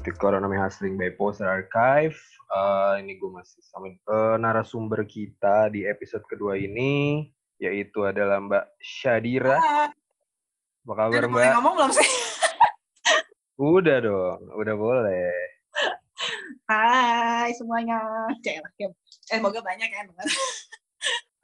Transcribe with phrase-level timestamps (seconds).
[0.00, 2.16] to Economy Hustling by Poster Archive.
[2.48, 7.28] Uh, ini gue masih sama uh, narasumber kita di episode kedua ini,
[7.60, 9.60] yaitu adalah Mbak Syadira.
[10.88, 11.36] Apa kabar Udah Mbak?
[11.36, 12.08] boleh ngomong belum sih?
[13.60, 15.36] Udah dong, udah boleh.
[16.64, 18.00] Hai semuanya.
[18.40, 18.56] Eh,
[19.28, 20.00] semoga banyak ya.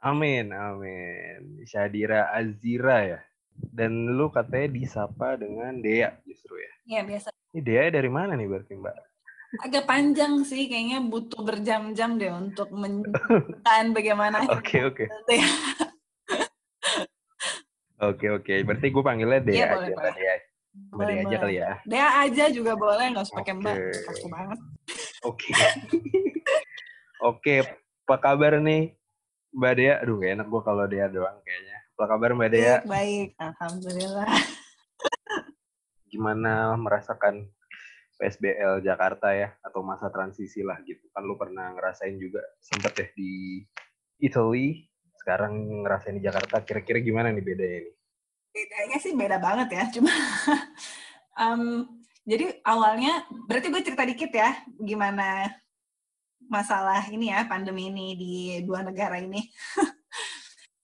[0.01, 1.61] Amin, amin.
[1.69, 3.19] Syadira Azira ya.
[3.53, 6.73] Dan lu katanya disapa dengan Dea justru ya.
[6.89, 7.29] Iya biasa.
[7.55, 8.97] Ini Dea dari mana nih berarti Mbak?
[9.63, 14.43] Agak panjang sih, kayaknya butuh berjam-jam deh untuk menjelaskan bagaimana.
[14.59, 15.05] Oke, oke.
[17.97, 18.53] Oke, oke.
[18.61, 20.13] Berarti gue panggilnya Dea Iya, aja, boleh, Mbak boleh.
[20.13, 20.35] Dea.
[20.37, 21.71] Mbak Boleh, Dea aja kali ya.
[21.81, 23.73] Dea aja juga boleh, nggak usah pakai mbak.
[23.73, 24.01] Oke.
[24.05, 24.59] Kaku banget.
[25.25, 25.49] Oke.
[27.17, 27.53] Oke,
[28.05, 28.93] apa kabar nih
[29.49, 29.93] Mbak Dea?
[30.05, 31.77] Aduh, gak enak gue kalau Dea doang kayaknya.
[31.97, 32.75] Apa kabar Mbak Dea?
[32.85, 33.27] Baik, baik.
[33.41, 34.29] Alhamdulillah.
[36.07, 37.47] Gimana merasakan
[38.17, 39.53] PSBL Jakarta ya?
[39.61, 41.05] Atau masa transisi lah gitu.
[41.13, 43.31] Kan lu pernah ngerasain juga sempet deh di
[44.23, 44.87] Italy.
[45.19, 46.63] Sekarang ngerasain di Jakarta.
[46.63, 47.95] Kira-kira gimana nih bedanya nih?
[48.51, 49.83] Bedanya sih beda banget ya.
[49.93, 50.09] Cuma,
[51.43, 51.85] em,
[52.27, 55.51] jadi awalnya, berarti gue cerita dikit ya, gimana
[56.47, 58.33] masalah ini ya, pandemi ini di
[58.65, 59.43] dua negara ini.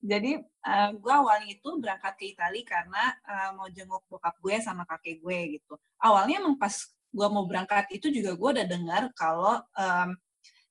[0.04, 4.84] Jadi eh, gue awalnya itu berangkat ke Italia karena eh, mau jenguk bokap gue sama
[4.84, 5.80] kakek gue gitu.
[6.04, 6.76] Awalnya emang pas
[7.14, 10.18] gue mau berangkat itu juga gue udah dengar kalau em,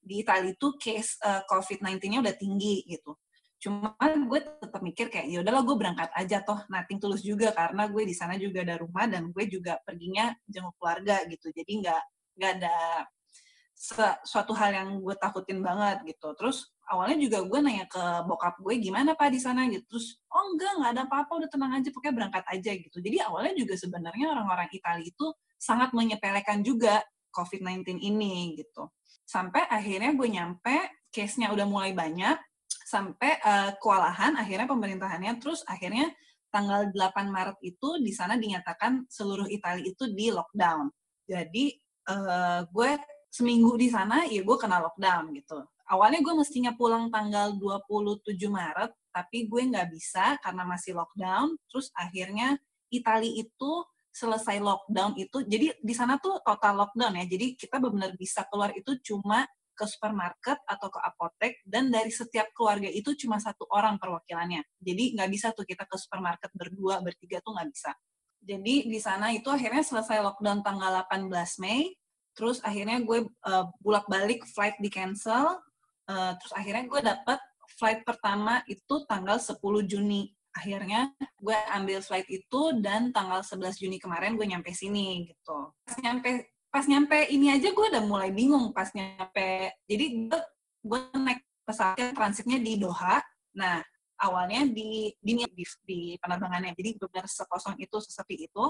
[0.03, 3.17] di Italia itu case eh, COVID-19-nya udah tinggi gitu.
[3.63, 7.87] Cuman gue tetap mikir kayak ya udahlah gue berangkat aja toh nating tulus juga karena
[7.89, 11.49] gue di sana juga ada rumah dan gue juga perginya jenguk keluarga gitu.
[11.55, 12.03] Jadi nggak
[12.37, 12.77] nggak ada
[13.73, 16.35] se- suatu hal yang gue takutin banget gitu.
[16.35, 19.85] Terus awalnya juga gue nanya ke bokap gue gimana pak di sana gitu.
[19.87, 22.97] Terus oh enggak nggak ada apa-apa udah tenang aja pokoknya berangkat aja gitu.
[22.99, 25.27] Jadi awalnya juga sebenarnya orang-orang Italia itu
[25.59, 28.91] sangat menyepelekan juga COVID-19 ini gitu.
[29.23, 30.77] Sampai akhirnya gue nyampe
[31.15, 32.37] case-nya udah mulai banyak
[32.69, 36.13] sampai eh, kewalahan akhirnya pemerintahannya terus akhirnya
[36.53, 40.93] tanggal 8 Maret itu di sana dinyatakan seluruh Italia itu di lockdown.
[41.25, 41.65] Jadi
[42.11, 42.91] eh, gue
[43.33, 45.65] seminggu di sana ya gue kena lockdown gitu.
[45.91, 51.59] Awalnya gue mestinya pulang tanggal 27 Maret, tapi gue nggak bisa karena masih lockdown.
[51.69, 52.57] Terus akhirnya
[52.93, 53.73] Italia itu
[54.13, 57.25] selesai lockdown itu, jadi di sana tuh total lockdown ya.
[57.25, 62.53] Jadi kita benar-benar bisa keluar itu cuma ke supermarket atau ke apotek dan dari setiap
[62.53, 64.61] keluarga itu cuma satu orang perwakilannya.
[64.79, 67.91] Jadi nggak bisa tuh kita ke supermarket berdua, bertiga tuh nggak bisa.
[68.43, 71.31] Jadi di sana itu akhirnya selesai lockdown tanggal 18
[71.63, 71.95] Mei,
[72.37, 75.63] terus akhirnya gue uh, bulak-balik flight di cancel,
[76.09, 77.39] uh, terus akhirnya gue dapet
[77.79, 79.59] flight pertama itu tanggal 10
[79.89, 80.31] Juni.
[80.53, 81.09] Akhirnya
[81.41, 85.73] gue ambil flight itu dan tanggal 11 Juni kemarin gue nyampe sini gitu.
[85.85, 89.73] Pas nyampe pas nyampe ini aja gue udah mulai bingung pas nyampe.
[89.89, 90.41] Jadi gue,
[90.85, 93.21] gue naik pesawatnya transitnya di Doha.
[93.57, 93.81] Nah,
[94.21, 96.77] awalnya di di di, di penerbangannya.
[96.77, 98.65] Jadi benar sekosong itu, sesepi itu.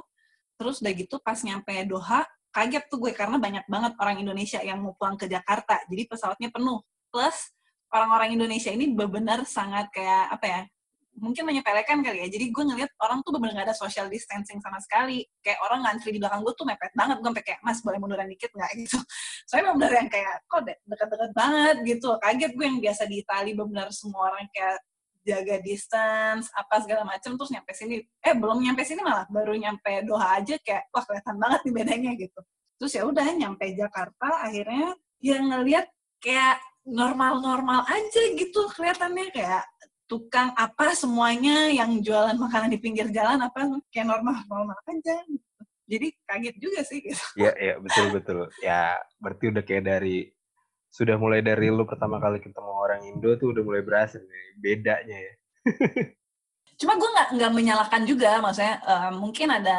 [0.55, 2.23] Terus udah gitu pas nyampe Doha,
[2.55, 5.83] kaget tuh gue karena banyak banget orang Indonesia yang mau pulang ke Jakarta.
[5.91, 6.79] Jadi pesawatnya penuh.
[7.13, 7.53] Plus
[7.93, 10.63] orang-orang Indonesia ini benar sangat kayak apa ya?
[11.13, 12.29] Mungkin menyepelekan kali ya.
[12.33, 15.29] Jadi gue ngeliat orang tuh benar gak ada social distancing sama sekali.
[15.45, 17.21] Kayak orang ngantri di belakang gue tuh mepet banget.
[17.21, 18.97] Gue sampai kayak, mas boleh munduran dikit nggak gitu.
[19.45, 22.09] Soalnya benar yang kayak, kok de- deket-deket banget gitu.
[22.17, 24.81] Kaget gue yang biasa di Itali benar semua orang kayak
[25.23, 30.03] jaga distance apa segala macam terus nyampe sini eh belum nyampe sini malah baru nyampe
[30.03, 32.41] Doha aja kayak wah kelihatan banget nih bedanya gitu
[32.77, 35.87] terus ya udah nyampe Jakarta akhirnya yang ngelihat
[36.19, 39.65] kayak normal-normal aja gitu kelihatannya kayak
[40.11, 45.61] tukang apa semuanya yang jualan makanan di pinggir jalan apa kayak normal-normal aja gitu.
[45.89, 48.53] jadi kaget juga sih gitu Iya, iya, betul-betul.
[48.61, 50.29] Ya, berarti udah kayak dari
[50.93, 55.17] sudah mulai dari lu pertama kali ketemu orang Indo tuh udah mulai berasa nih bedanya
[55.17, 55.35] ya.
[56.83, 59.79] cuma gue nggak nggak menyalahkan juga maksudnya eh, mungkin ada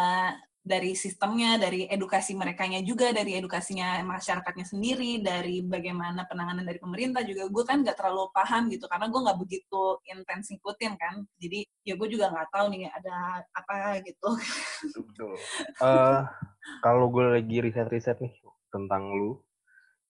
[0.63, 7.19] dari sistemnya dari edukasi merekanya juga dari edukasinya masyarakatnya sendiri dari bagaimana penanganan dari pemerintah
[7.27, 7.51] juga.
[7.51, 11.27] Gue kan nggak terlalu paham gitu karena gue nggak begitu intens ngikutin kan.
[11.35, 14.29] Jadi ya gue juga nggak tahu nih ada apa gitu.
[15.03, 15.35] Betul.
[15.83, 16.21] Eh,
[16.79, 18.31] kalau gue lagi riset-riset nih
[18.71, 19.43] tentang lu,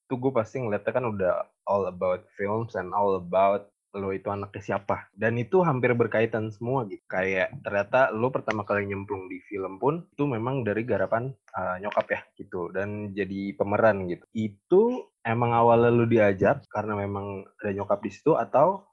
[0.05, 1.33] tuh gue pasti ngeliatnya kan udah
[1.65, 5.09] all about films and all about lo itu anaknya siapa.
[5.13, 7.01] Dan itu hampir berkaitan semua gitu.
[7.05, 12.07] Kayak ternyata lo pertama kali nyemplung di film pun itu memang dari garapan uh, nyokap
[12.09, 12.73] ya gitu.
[12.73, 14.25] Dan jadi pemeran gitu.
[14.33, 14.81] Itu
[15.21, 18.83] emang awalnya lo diajak karena memang ada nyokap di situ atau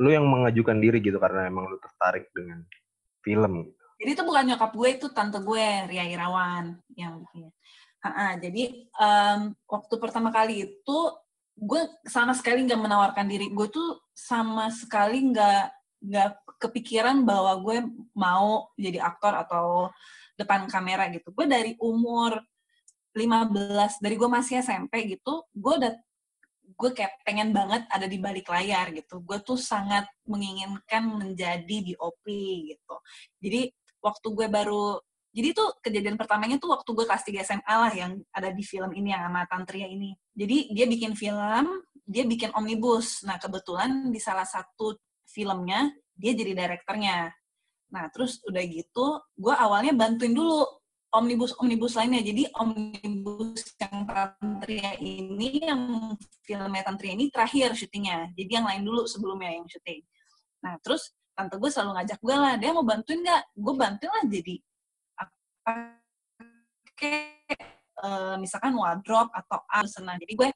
[0.00, 2.66] lo yang mengajukan diri gitu karena emang lo tertarik dengan
[3.20, 3.80] film gitu.
[4.00, 7.52] Jadi itu bukan nyokap gue, itu tante gue, Ria Irawan yang bikin.
[8.40, 10.98] jadi um, waktu pertama kali itu
[11.56, 13.52] gue sama sekali nggak menawarkan diri.
[13.52, 15.62] Gue tuh sama sekali nggak
[16.00, 16.30] nggak
[16.60, 17.76] kepikiran bahwa gue
[18.16, 19.92] mau jadi aktor atau
[20.40, 21.32] depan kamera gitu.
[21.36, 22.40] Gue dari umur
[23.12, 25.92] 15, dari gue masih SMP gitu, gue udah
[26.80, 29.20] gue kayak pengen banget ada di balik layar gitu.
[29.20, 32.24] Gue tuh sangat menginginkan menjadi di OP
[32.70, 32.96] gitu.
[33.42, 33.68] Jadi
[34.00, 34.96] waktu gue baru
[35.30, 38.90] jadi tuh kejadian pertamanya tuh waktu gue kelas 3 SMA lah yang ada di film
[38.98, 40.10] ini yang sama Tantria ini.
[40.34, 43.22] Jadi dia bikin film, dia bikin omnibus.
[43.22, 44.98] Nah kebetulan di salah satu
[45.30, 45.86] filmnya
[46.18, 47.30] dia jadi direkturnya.
[47.94, 50.66] Nah terus udah gitu, gue awalnya bantuin dulu
[51.14, 52.26] omnibus-omnibus lainnya.
[52.26, 56.10] Jadi omnibus yang Tantria ini, yang
[56.42, 58.34] filmnya Tantria ini terakhir syutingnya.
[58.34, 60.02] Jadi yang lain dulu sebelumnya yang syuting.
[60.66, 63.42] Nah terus tante gue selalu ngajak gue lah, dia mau bantuin nggak?
[63.54, 64.58] Gue bantuin lah jadi
[65.70, 65.94] apa
[66.98, 67.60] kayak
[68.02, 70.18] uh, misalkan wardrobe atau apa senang.
[70.18, 70.48] Jadi gue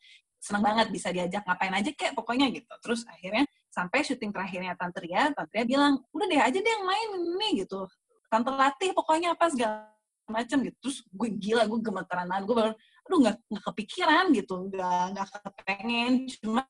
[0.43, 2.69] senang banget bisa diajak ngapain aja kayak pokoknya gitu.
[2.84, 6.84] Terus akhirnya sampai syuting terakhirnya Tante Ria, Tante Ria bilang, udah deh aja deh yang
[6.84, 7.88] main ini gitu.
[8.28, 9.88] Tante latih pokoknya apa segala
[10.28, 10.76] macam gitu.
[10.84, 12.44] Terus gue gila, gue gemeteran banget.
[12.44, 12.72] Gue baru,
[13.08, 16.12] aduh nggak nggak kepikiran gitu, nggak nggak kepengen.
[16.28, 16.64] Cuma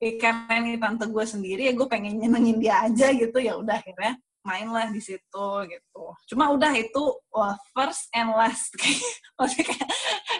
[0.00, 3.80] eh, karena ini tante gue sendiri ya gue pengen nyenengin dia aja gitu ya udah
[3.80, 6.02] akhirnya mainlah di situ gitu.
[6.30, 7.02] Cuma udah itu
[7.34, 8.70] wah, first and last
[9.36, 9.90] maksudnya kayak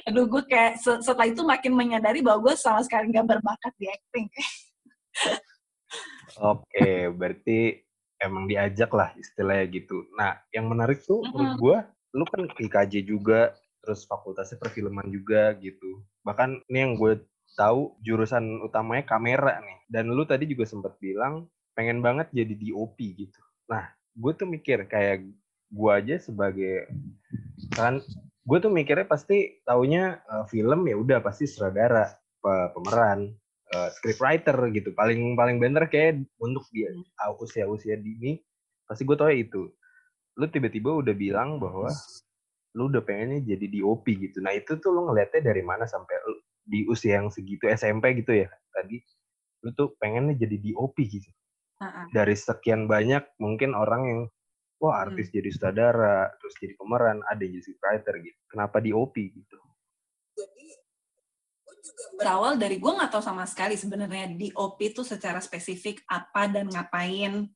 [0.06, 4.31] aduh gue kayak setelah itu makin menyadari bahwa gue sama sekali nggak berbakat di acting.
[6.55, 7.82] Oke, berarti
[8.20, 10.05] emang diajak lah istilahnya gitu.
[10.14, 11.32] Nah, yang menarik tuh mm -hmm.
[11.32, 11.76] menurut gue,
[12.17, 13.41] lu kan IKJ juga,
[13.81, 16.05] terus fakultasnya perfilman juga gitu.
[16.25, 17.25] Bahkan ini yang gue
[17.56, 19.81] tahu jurusan utamanya kamera nih.
[19.88, 23.41] Dan lu tadi juga sempat bilang pengen banget jadi DOP gitu.
[23.73, 25.28] Nah, gue tuh mikir kayak
[25.68, 26.88] gue aja sebagai
[27.76, 28.00] kan
[28.46, 32.14] gue tuh mikirnya pasti taunya uh, film ya udah pasti sutradara
[32.46, 33.34] pemeran
[33.74, 34.94] uh, scriptwriter gitu.
[34.94, 37.42] Paling paling bener kayak untuk dia hmm.
[37.42, 38.38] usia usia dini
[38.86, 39.66] pasti gue tau itu.
[40.38, 41.90] Lu tiba-tiba udah bilang bahwa
[42.78, 44.38] lu udah pengennya jadi DOP gitu.
[44.44, 46.14] Nah itu tuh lu ngeliatnya dari mana sampai
[46.66, 49.02] di usia yang segitu SMP gitu ya tadi.
[49.66, 51.26] Lu tuh pengennya jadi DOP gitu
[51.81, 52.06] uh-uh.
[52.12, 54.20] dari sekian banyak mungkin orang yang
[54.81, 55.05] wah hmm.
[55.08, 55.34] artis hmm.
[55.40, 59.58] jadi sutradara terus jadi pemeran ada yang jadi writer gitu kenapa DOP gitu
[60.37, 60.67] jadi
[61.87, 66.67] juga berawal dari gue nggak tahu sama sekali sebenarnya DOP itu secara spesifik apa dan
[66.69, 67.46] ngapain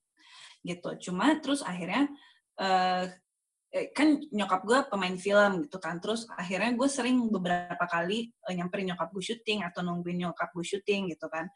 [0.63, 2.09] gitu cuma terus akhirnya
[2.61, 3.09] uh,
[3.95, 8.93] kan nyokap gue pemain film gitu kan terus akhirnya gue sering beberapa kali uh, nyamperin
[8.93, 11.47] nyokap gue syuting atau nungguin nyokap gue syuting gitu kan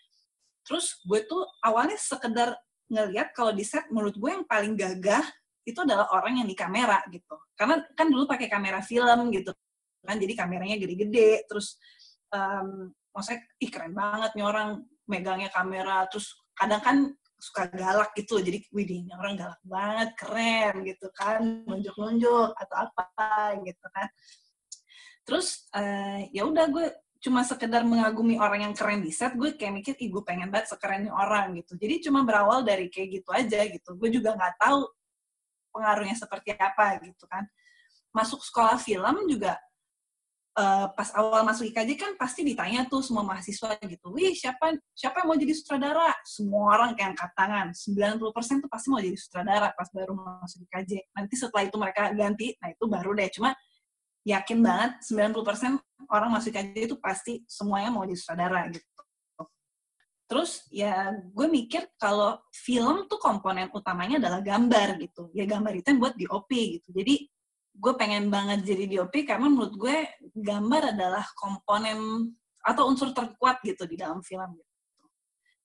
[0.65, 2.57] terus gue tuh awalnya sekedar
[2.89, 5.25] ngeliat kalau di set menurut gue yang paling gagah
[5.65, 7.37] itu adalah orang yang di kamera gitu.
[7.57, 9.53] Karena kan dulu pakai kamera film gitu
[10.05, 11.81] kan jadi kameranya gede-gede terus
[12.31, 16.97] um, maksudnya ih keren banget nih orang megangnya kamera terus kadang kan
[17.41, 23.09] suka galak gitu jadi wih orang galak banget keren gitu kan nunjuk-nunjuk atau apa
[23.65, 24.09] gitu kan.
[25.25, 26.87] Terus uh, ya udah gue
[27.25, 30.77] cuma sekedar mengagumi orang yang keren di set gue kayak mikir ih gue pengen banget
[30.77, 34.85] sekeren orang gitu jadi cuma berawal dari kayak gitu aja gitu gue juga nggak tahu
[35.73, 37.49] pengaruhnya seperti apa gitu kan
[38.13, 39.57] masuk sekolah film juga
[40.55, 45.23] uh, pas awal masuk IKJ kan pasti ditanya tuh semua mahasiswa gitu, wih siapa siapa
[45.23, 46.15] yang mau jadi sutradara?
[46.23, 51.11] Semua orang kayak angkat tangan, 90% tuh pasti mau jadi sutradara pas baru masuk IKJ.
[51.15, 53.29] Nanti setelah itu mereka ganti, nah itu baru deh.
[53.35, 53.51] Cuma
[54.25, 55.79] yakin banget 90%
[56.09, 58.89] orang masuk IKJ itu pasti semuanya mau jadi sutradara gitu.
[60.25, 65.29] Terus ya gue mikir kalau film tuh komponen utamanya adalah gambar gitu.
[65.37, 66.89] Ya gambar itu yang buat di OP gitu.
[66.97, 67.29] Jadi
[67.75, 69.97] gue pengen banget jadi DOP karena menurut gue
[70.33, 72.31] gambar adalah komponen
[72.65, 74.73] atau unsur terkuat gitu di dalam film gitu.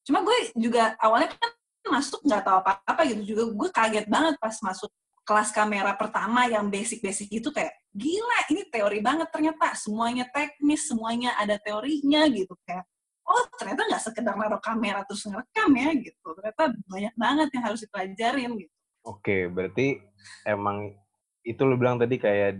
[0.10, 1.51] Cuma gue juga awalnya kan
[1.89, 4.92] masuk nggak tahu apa-apa gitu juga gue kaget banget pas masuk
[5.29, 9.77] kelas kamera pertama yang basic-basic gitu kayak gila ini teori banget ternyata.
[9.77, 12.81] Semuanya teknis semuanya ada teorinya gitu kayak
[13.29, 16.27] oh ternyata nggak sekedar naruh kamera terus ngerekam ya gitu.
[16.33, 18.75] Ternyata banyak banget yang harus dipelajarin gitu.
[19.05, 20.01] Oke berarti
[20.50, 20.98] emang
[21.45, 22.57] itu lo bilang tadi kayak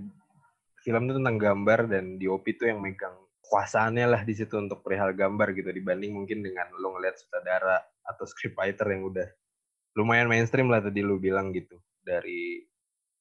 [0.85, 3.17] film itu tentang gambar dan DOP itu yang megang
[3.49, 8.29] kuasaannya lah di situ untuk perihal gambar gitu dibanding mungkin dengan lo ngeliat sutradara atau
[8.29, 9.27] scriptwriter yang udah
[9.97, 12.63] lumayan mainstream lah tadi lo bilang gitu dari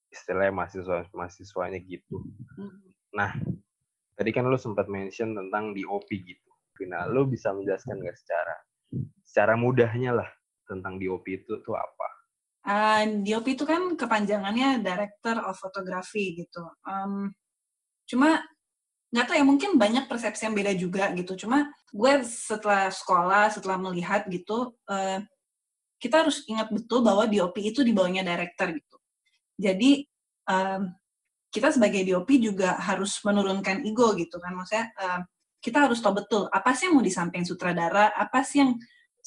[0.09, 2.25] istilahnya mahasiswa mahasiswanya gitu.
[3.13, 3.37] Nah,
[4.17, 6.51] tadi kan lo sempat mention tentang DOP gitu.
[6.89, 8.55] Nah, lo bisa menjelaskan nggak secara
[9.27, 10.29] secara mudahnya lah
[10.65, 12.09] tentang DOP itu tuh apa?
[12.69, 16.65] Uh, DOP itu kan kepanjangannya Director of Photography gitu.
[16.85, 17.33] Um,
[18.09, 18.45] cuma
[19.09, 21.49] nggak tahu ya mungkin banyak persepsi yang beda juga gitu.
[21.49, 25.19] Cuma gue setelah sekolah, setelah melihat gitu, uh,
[25.99, 28.97] kita harus ingat betul bahwa DOP itu di bawahnya director gitu.
[29.59, 30.07] Jadi
[30.47, 30.95] um,
[31.51, 34.55] kita sebagai DOP juga harus menurunkan ego gitu kan.
[34.55, 35.21] Maksudnya uh,
[35.59, 38.79] kita harus tahu betul apa sih yang mau disampaikan sutradara, apa sih yang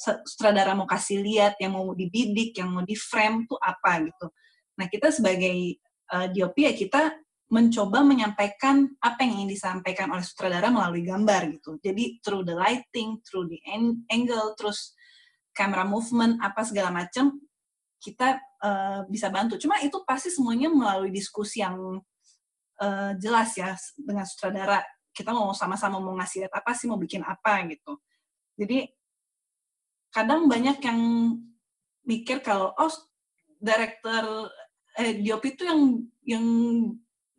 [0.02, 4.32] sutradara mau kasih lihat, yang mau dibidik, yang mau di frame tuh apa gitu.
[4.80, 5.78] Nah kita sebagai
[6.16, 7.12] uh, eh, DOP ya kita
[7.52, 11.76] mencoba menyampaikan apa yang ingin disampaikan oleh sutradara melalui gambar gitu.
[11.84, 13.60] Jadi through the lighting, through the
[14.08, 14.96] angle, terus
[15.52, 17.38] camera movement, apa segala macam
[18.02, 19.60] kita uh, bisa bantu.
[19.62, 22.02] Cuma itu pasti semuanya melalui diskusi yang
[22.82, 24.82] uh, jelas ya dengan sutradara.
[25.12, 28.00] Kita mau sama-sama mau ngasih lihat apa sih, mau bikin apa gitu.
[28.58, 28.90] Jadi
[30.12, 31.00] kadang banyak yang
[32.04, 32.92] mikir kalau oh
[33.62, 34.50] director
[34.98, 35.82] eh DOP itu yang
[36.26, 36.46] yang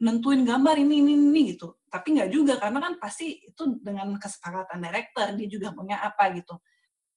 [0.02, 4.81] nentuin gambar ini ini ini gitu tapi nggak juga karena kan pasti itu dengan kesepakatan
[4.81, 6.57] director dia juga punya apa gitu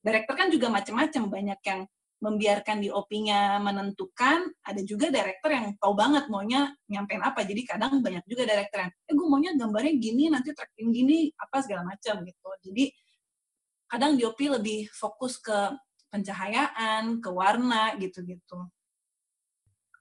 [0.06, 1.80] director kan juga macam-macam banyak yang
[2.16, 8.00] membiarkan di OP-nya menentukan ada juga director yang tahu banget maunya nyampein apa jadi kadang
[8.00, 12.24] banyak juga director yang eh gue maunya gambarnya gini nanti tracking gini apa segala macam
[12.24, 12.88] gitu jadi
[13.86, 15.54] kadang DOP lebih fokus ke
[16.10, 18.66] pencahayaan, ke warna gitu-gitu.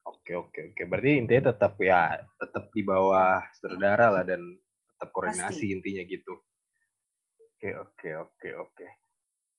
[0.06, 0.82] Oke oke oke.
[0.86, 4.42] Berarti intinya tetap ya tetap di bawah saudara lah dan
[4.94, 5.74] tetap koordinasi Pasti.
[5.74, 6.34] intinya gitu.
[7.42, 8.88] Oke oke oke oke.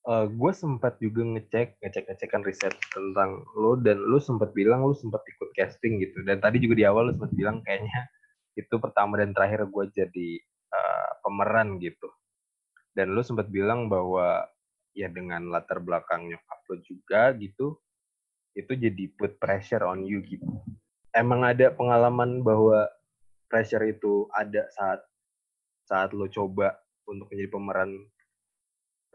[0.06, 4.86] Uh, eh, gue sempat juga ngecek ngecek ngecekan riset tentang lo dan lo sempat bilang
[4.86, 6.22] lo sempat ikut casting gitu.
[6.22, 8.06] Dan tadi juga di awal lo sempat bilang kayaknya
[8.54, 10.28] itu pertama dan terakhir gue jadi
[10.70, 12.06] uh, pemeran gitu.
[12.94, 14.46] Dan lu sempat bilang bahwa
[14.96, 17.76] ya dengan latar belakang nyokap lo juga gitu
[18.56, 20.48] itu jadi put pressure on you gitu.
[21.12, 22.88] Emang ada pengalaman bahwa
[23.52, 25.00] pressure itu ada saat
[25.84, 27.90] saat lo coba untuk menjadi pemeran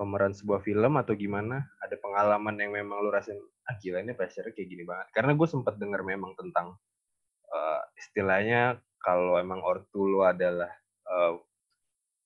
[0.01, 1.61] pemeran sebuah film atau gimana?
[1.85, 3.37] Ada pengalaman yang memang lo rasain
[3.69, 5.13] ah gila ini pressure kayak gini banget.
[5.13, 6.73] Karena gue sempat dengar memang tentang
[7.53, 10.73] uh, istilahnya kalau emang ortu lo adalah
[11.05, 11.37] uh,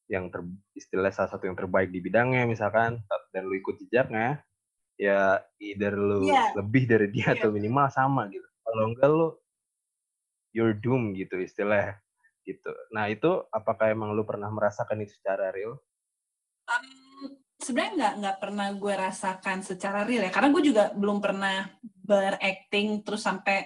[0.08, 0.40] yang ter,
[0.72, 3.02] istilah salah satu yang terbaik di bidangnya misalkan
[3.34, 4.46] dan lu ikut jejaknya
[4.96, 6.54] ya either lu yeah.
[6.56, 7.36] lebih dari dia yeah.
[7.36, 8.46] atau minimal sama gitu.
[8.64, 9.28] Kalau enggak lu
[10.56, 12.00] you're doom gitu istilah
[12.46, 12.72] gitu.
[12.94, 15.82] Nah itu apakah emang lu pernah merasakan itu secara real?
[16.70, 17.05] Um,
[17.60, 20.32] sebenarnya nggak nggak pernah gue rasakan secara real ya.
[20.32, 23.66] Karena gue juga belum pernah berakting terus sampai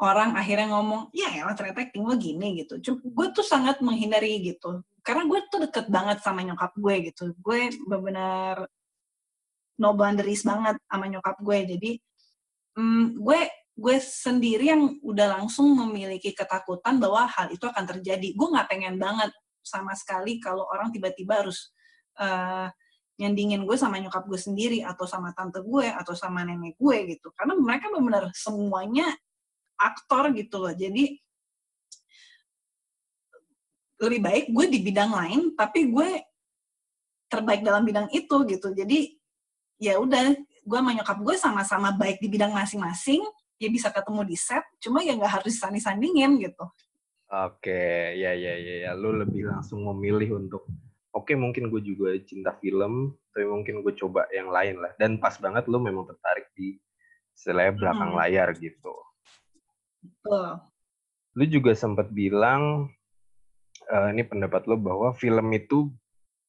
[0.00, 2.80] orang akhirnya ngomong ya emang ternyata acting lo gini gitu.
[2.80, 4.80] Cuma gue tuh sangat menghindari gitu.
[5.04, 7.32] Karena gue tuh deket banget sama nyokap gue gitu.
[7.40, 8.68] Gue benar-benar
[9.80, 11.58] no boundaries banget sama nyokap gue.
[11.76, 11.90] Jadi
[12.76, 13.40] um, gue
[13.80, 18.36] gue sendiri yang udah langsung memiliki ketakutan bahwa hal itu akan terjadi.
[18.36, 21.72] Gue nggak pengen banget sama sekali kalau orang tiba-tiba harus
[22.20, 22.68] uh,
[23.20, 27.28] nyandingin gue sama nyokap gue sendiri atau sama tante gue atau sama nenek gue gitu.
[27.36, 29.12] Karena mereka benar-benar semuanya
[29.76, 30.72] aktor gitu loh.
[30.72, 31.20] Jadi
[34.00, 36.24] lebih baik gue di bidang lain tapi gue
[37.28, 38.72] terbaik dalam bidang itu gitu.
[38.72, 39.12] Jadi
[39.76, 43.20] ya udah gue sama nyokap gue sama-sama baik di bidang masing-masing
[43.60, 46.64] ya bisa ketemu di set cuma ya nggak harus sanding-sandingin gitu.
[47.28, 48.90] Oke ya ya ya ya.
[48.96, 50.64] Lu lebih langsung memilih untuk
[51.14, 55.34] oke mungkin gue juga cinta film tapi mungkin gue coba yang lain lah dan pas
[55.38, 56.78] banget lu memang tertarik di
[57.34, 58.18] seleb belakang hmm.
[58.18, 58.94] layar gitu
[60.00, 60.48] Betul.
[61.36, 62.88] Lu juga sempat bilang
[63.88, 65.92] uh, ini pendapat lo bahwa film itu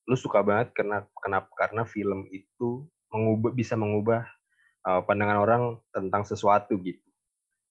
[0.10, 4.26] lu suka banget karena kenapa karena film itu mengubah bisa mengubah
[4.88, 5.64] uh, pandangan orang
[5.94, 7.06] tentang sesuatu gitu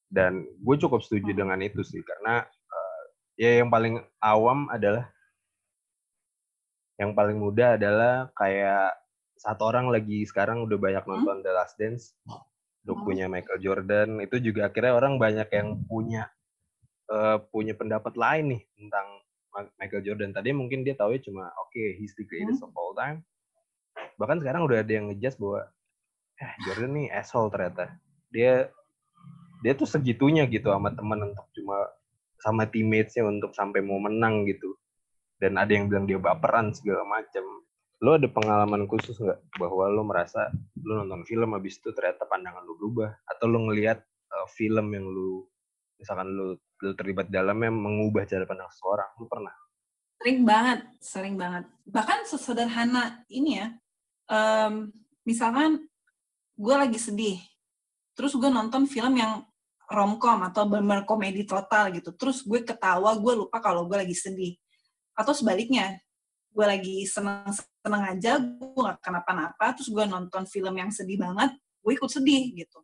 [0.07, 1.41] dan gue cukup setuju hmm.
[1.43, 3.03] dengan itu sih karena uh,
[3.35, 5.11] ya yang paling awam adalah
[7.01, 8.93] yang paling mudah adalah kayak
[9.41, 11.11] satu orang lagi sekarang udah banyak hmm?
[11.17, 11.45] nonton hmm?
[11.49, 12.13] The Last Dance
[12.85, 13.41] dokunya hmm.
[13.41, 16.29] Michael Jordan itu juga akhirnya orang banyak yang punya
[17.09, 19.07] uh, punya pendapat lain nih tentang
[19.77, 20.31] Michael Jordan.
[20.31, 22.71] Tadi mungkin dia tahu ya cuma oke okay, he's the greatest hmm.
[22.71, 23.21] of all time.
[24.17, 25.61] Bahkan sekarang udah ada yang ngejudge bahwa
[26.41, 27.85] eh Jordan nih asshole ternyata.
[28.33, 28.71] Dia
[29.61, 31.77] dia tuh segitunya gitu sama teman untuk cuma
[32.41, 34.80] sama teammates-nya untuk sampai mau menang gitu.
[35.41, 37.65] Dan ada yang bilang dia baperan segala macam.
[38.05, 39.57] Lo ada pengalaman khusus nggak?
[39.57, 40.53] Bahwa lo merasa
[40.85, 43.25] lo nonton film habis itu ternyata pandangan lo berubah?
[43.25, 44.05] Atau lo ngelihat
[44.37, 45.49] uh, film yang lo
[45.97, 49.09] misalkan lo lu terlibat dalamnya mengubah cara pandang seseorang?
[49.21, 49.53] Lu pernah?
[50.21, 51.65] Sering banget sering banget.
[51.89, 53.69] Bahkan sesederhana ini ya
[54.29, 54.93] um,
[55.25, 55.85] misalkan
[56.57, 57.41] gue lagi sedih
[58.13, 59.45] terus gue nonton film yang
[59.89, 62.13] romcom atau bener komedi total gitu.
[62.17, 64.57] Terus gue ketawa gue lupa kalau gue lagi sedih
[65.21, 66.01] atau sebaliknya
[66.51, 71.53] gue lagi seneng seneng aja gue gak kenapa-napa terus gue nonton film yang sedih banget
[71.81, 72.79] gue ikut sedih gitu.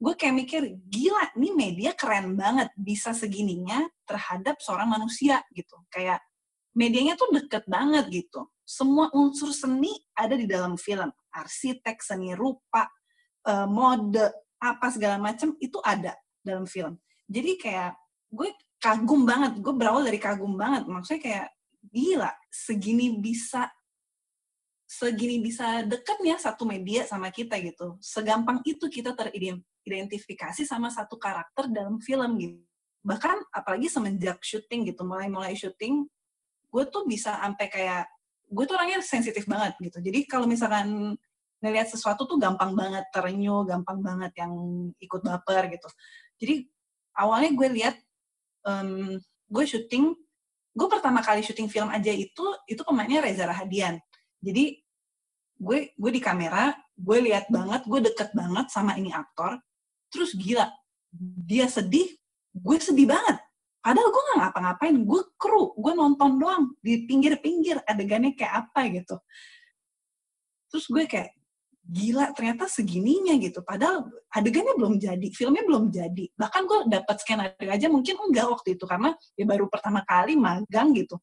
[0.00, 5.76] Gue kayak mikir gila nih media keren banget bisa segininya terhadap seorang manusia gitu.
[5.92, 6.24] Kayak
[6.72, 8.48] medianya tuh deket banget gitu.
[8.64, 11.12] Semua unsur seni ada di dalam film.
[11.36, 12.88] Arsitek seni rupa
[13.44, 14.24] uh, mode
[14.60, 16.96] apa segala macam itu ada dalam film.
[17.28, 17.92] Jadi kayak
[18.32, 20.88] gue kagum banget gue berawal dari kagum banget.
[20.88, 21.48] Maksudnya kayak
[21.84, 23.68] gila segini bisa
[24.90, 27.94] segini bisa dekatnya satu media sama kita gitu.
[28.02, 32.58] Segampang itu kita teridentifikasi sama satu karakter dalam film gitu.
[33.06, 36.10] Bahkan apalagi semenjak syuting gitu, mulai-mulai syuting,
[36.68, 38.04] gue tuh bisa sampai kayak
[38.50, 40.02] gue tuh orangnya sensitif banget gitu.
[40.02, 41.14] Jadi kalau misalkan
[41.62, 44.52] ngelihat sesuatu tuh gampang banget terenyuh, gampang banget yang
[44.98, 45.88] ikut baper gitu.
[46.42, 46.66] Jadi
[47.14, 47.96] awalnya gue lihat
[48.66, 50.18] um, gue syuting,
[50.70, 53.98] gue pertama kali syuting film aja itu itu pemainnya Reza Rahadian.
[54.38, 54.78] Jadi
[55.60, 59.60] gue gue di kamera gue lihat banget gue deket banget sama ini aktor
[60.08, 60.72] terus gila
[61.44, 62.08] dia sedih
[62.54, 63.38] gue sedih banget.
[63.80, 69.16] Padahal gue nggak ngapa-ngapain gue kru gue nonton doang di pinggir-pinggir adegannya kayak apa gitu.
[70.70, 71.39] Terus gue kayak
[71.80, 77.70] gila ternyata segininya gitu padahal adegannya belum jadi filmnya belum jadi bahkan gue dapat skenario
[77.72, 81.18] aja mungkin enggak waktu itu karena ya baru pertama kali magang gitu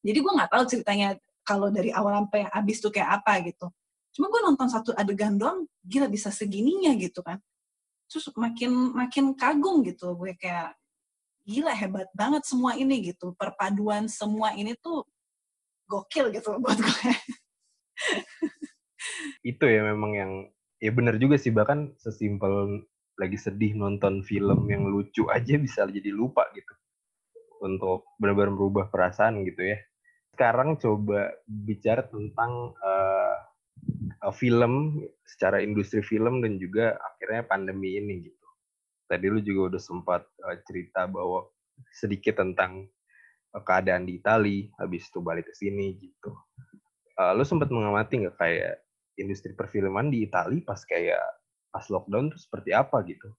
[0.00, 1.08] jadi gue nggak tahu ceritanya
[1.44, 3.66] kalau dari awal sampai habis tuh kayak apa gitu.
[4.16, 7.38] Cuma gue nonton satu adegan doang, gila bisa segininya gitu kan.
[8.10, 10.74] Terus makin makin kagum gitu, gue kayak
[11.46, 13.34] gila hebat banget semua ini gitu.
[13.34, 15.06] Perpaduan semua ini tuh
[15.86, 17.10] gokil gitu buat gue.
[19.42, 20.32] Itu ya memang yang
[20.80, 22.84] ya bener juga sih bahkan sesimpel
[23.20, 26.72] lagi sedih nonton film yang lucu aja bisa jadi lupa gitu
[27.60, 29.78] untuk benar-benar merubah perasaan gitu ya
[30.40, 33.36] sekarang coba bicara tentang uh,
[34.32, 38.48] film secara industri film dan juga akhirnya pandemi ini gitu.
[39.04, 41.44] Tadi lu juga udah sempat uh, cerita bahwa
[41.92, 42.88] sedikit tentang
[43.52, 46.32] uh, keadaan di Itali, habis itu balik ke sini gitu.
[47.20, 48.80] Uh, lu sempat mengamati nggak kayak
[49.20, 51.22] industri perfilman di Itali pas kayak
[51.70, 53.30] pas lockdown tuh seperti apa gitu?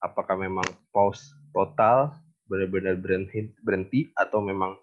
[0.00, 2.14] Apakah memang pause total,
[2.46, 4.78] benar-benar berhenti, berhenti atau memang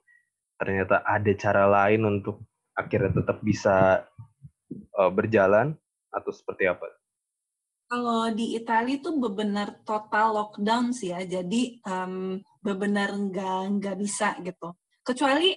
[0.57, 2.43] ternyata ada cara lain untuk
[2.77, 4.05] akhirnya tetap bisa
[4.97, 5.73] uh, berjalan
[6.11, 6.85] atau seperti apa?
[7.87, 14.35] Kalau di Italia itu benar total lockdown sih ya, jadi um, benar nggak nggak bisa
[14.43, 14.75] gitu.
[15.07, 15.55] Kecuali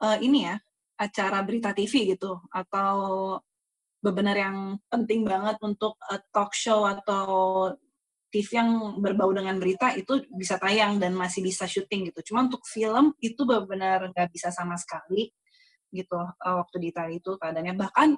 [0.00, 0.56] uh, ini ya
[1.00, 2.96] acara berita TV gitu atau
[4.00, 4.56] benar yang
[4.88, 7.68] penting banget untuk uh, talk show atau
[8.30, 12.32] TV yang berbau dengan berita itu bisa tayang dan masih bisa syuting gitu.
[12.32, 15.28] Cuma untuk film itu benar-benar nggak bisa sama sekali
[15.92, 17.74] gitu uh, waktu di Italia itu keadaannya.
[17.76, 18.08] Bahkan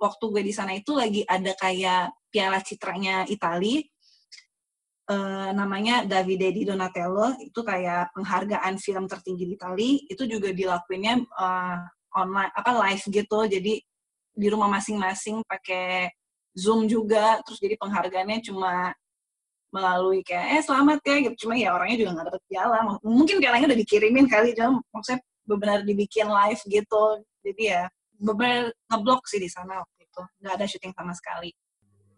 [0.00, 3.84] waktu gue di sana itu lagi ada kayak piala citranya Italia
[5.12, 11.20] uh, namanya Davide di Donatello itu kayak penghargaan film tertinggi di Italia itu juga dilakuinnya
[11.36, 11.78] uh,
[12.16, 13.74] online apa live gitu jadi
[14.34, 16.10] di rumah masing-masing pakai
[16.54, 18.94] Zoom juga terus jadi penghargaannya cuma
[19.70, 21.46] melalui kayak eh selamat ya gitu.
[21.46, 22.78] Cuma ya orangnya juga nggak dapet piala.
[23.06, 27.04] Mungkin pialanya udah dikirimin kali cuma maksudnya benar dibikin live gitu.
[27.46, 27.86] Jadi ya
[28.18, 30.22] benar ngeblok sih di sana waktu itu.
[30.42, 31.50] Nggak ada syuting sama sekali.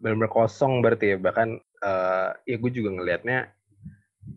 [0.01, 1.17] Benar-benar kosong berarti ya.
[1.21, 1.49] Bahkan
[1.85, 3.39] uh, ya gue juga ngelihatnya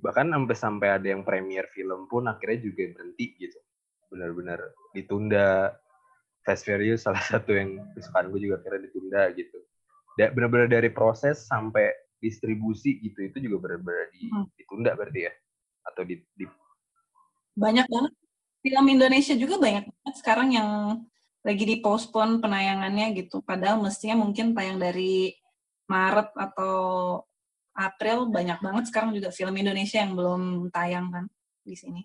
[0.03, 3.59] bahkan sampai sampai ada yang premier film pun akhirnya juga berhenti gitu.
[4.13, 4.61] Benar-benar
[4.93, 5.73] ditunda
[6.47, 9.59] Fast Furious salah satu yang kesukaan gue juga akhirnya ditunda gitu
[10.17, 14.47] benar-benar dari proses sampai distribusi gitu itu juga benar-benar di, hmm.
[14.57, 15.33] ditunda berarti ya
[15.93, 16.49] atau di, di
[17.57, 18.13] banyak banget
[18.65, 20.71] film Indonesia juga banyak banget sekarang yang
[21.45, 25.37] lagi dipospon penayangannya gitu padahal mestinya mungkin tayang dari
[25.87, 26.75] Maret atau
[27.77, 31.25] April banyak banget sekarang juga film Indonesia yang belum tayang kan
[31.63, 32.03] di sini.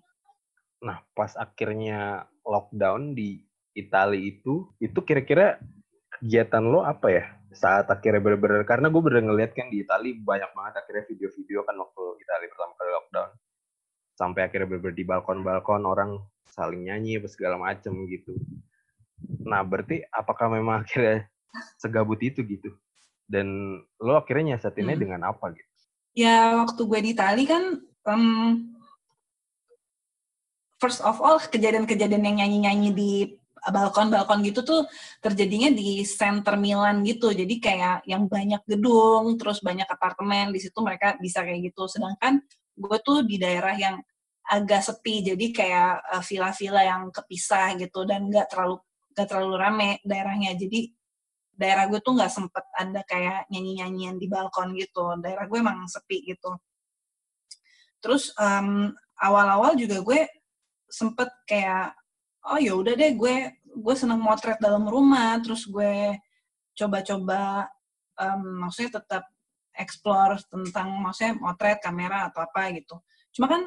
[0.84, 3.39] Nah, pas akhirnya lockdown di
[3.73, 5.60] Italia itu, itu kira-kira
[6.19, 10.51] kegiatan lo apa ya saat akhirnya bener-bener karena gue bener ngeliat kan di Italia banyak
[10.55, 13.29] banget akhirnya video-video kan waktu Italia pertama kali lockdown.
[14.15, 16.12] Sampai akhirnya bener-bener di balkon-balkon orang
[16.47, 18.36] saling nyanyi apa segala macem gitu.
[19.43, 21.27] Nah berarti apakah memang akhirnya
[21.75, 22.71] segabut itu gitu?
[23.27, 25.03] Dan lo akhirnya nyasetinnya hmm.
[25.03, 25.71] dengan apa gitu?
[26.15, 27.63] Ya waktu gue di Italia kan
[28.07, 28.71] um,
[30.79, 33.12] first of all kejadian-kejadian yang nyanyi-nyanyi di
[33.69, 34.82] balkon-balkon gitu tuh
[35.21, 37.30] terjadinya di center Milan gitu.
[37.30, 41.86] Jadi kayak yang banyak gedung, terus banyak apartemen di situ mereka bisa kayak gitu.
[41.86, 42.41] Sedangkan
[42.74, 44.02] gue tuh di daerah yang
[44.50, 48.82] agak sepi, jadi kayak uh, villa-villa yang kepisah gitu dan nggak terlalu
[49.13, 50.58] nggak terlalu rame daerahnya.
[50.58, 50.89] Jadi
[51.54, 55.13] daerah gue tuh nggak sempet ada kayak nyanyi-nyanyian di balkon gitu.
[55.21, 56.58] Daerah gue emang sepi gitu.
[58.02, 58.89] Terus um,
[59.21, 60.26] awal-awal juga gue
[60.89, 62.00] sempet kayak
[62.49, 66.15] oh ya udah deh gue gue seneng motret dalam rumah terus gue
[66.75, 67.69] coba-coba
[68.17, 69.23] um, maksudnya tetap
[69.75, 72.99] explore tentang maksudnya motret kamera atau apa gitu.
[73.32, 73.62] Cuma kan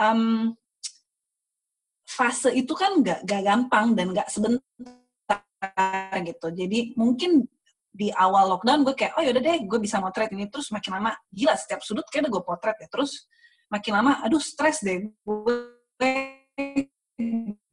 [0.00, 0.52] um,
[2.04, 5.40] fase itu kan gak, gak gampang dan gak sebentar
[6.20, 6.46] gitu.
[6.52, 7.48] Jadi mungkin
[7.88, 10.46] di awal lockdown gue kayak oh yaudah deh gue bisa motret ini.
[10.52, 12.88] Terus makin lama gila setiap sudut kayak gue potret ya.
[12.92, 13.24] Terus
[13.72, 15.77] makin lama aduh stres deh gue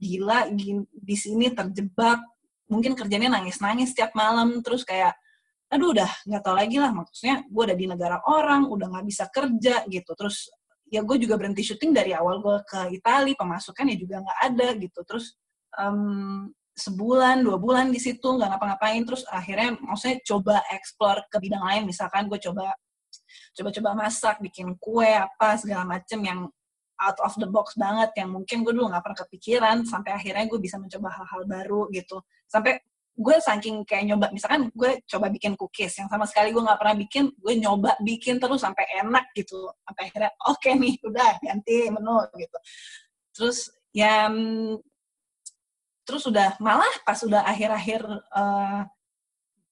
[0.05, 0.47] gila
[0.93, 2.21] di sini terjebak.
[2.65, 5.13] Mungkin kerjanya nangis-nangis setiap malam terus kayak
[5.65, 9.25] aduh udah nggak tau lagi lah maksudnya gue udah di negara orang udah nggak bisa
[9.33, 10.11] kerja gitu.
[10.13, 10.49] Terus
[10.89, 14.67] ya gue juga berhenti syuting dari awal gue ke Italia pemasukan ya juga nggak ada
[14.77, 14.99] gitu.
[15.05, 15.25] Terus
[15.77, 19.01] um, sebulan dua bulan di situ nggak ngapa-ngapain.
[19.05, 22.73] Terus akhirnya maksudnya coba explore ke bidang lain misalkan gue coba
[23.55, 26.39] coba-coba masak bikin kue apa segala macem yang
[27.01, 30.59] out of the box banget yang mungkin gue dulu nggak pernah kepikiran sampai akhirnya gue
[30.59, 32.23] bisa mencoba hal-hal baru gitu.
[32.47, 32.79] Sampai
[33.15, 36.95] gue saking kayak nyoba misalkan gue coba bikin cookies yang sama sekali gue nggak pernah
[36.99, 39.71] bikin gue nyoba bikin terus sampai enak gitu.
[39.83, 42.57] Sampai akhirnya oke okay nih udah ganti menu gitu.
[43.35, 43.57] Terus
[43.95, 44.27] ya
[46.05, 48.85] terus udah malah pas udah akhir-akhir uh,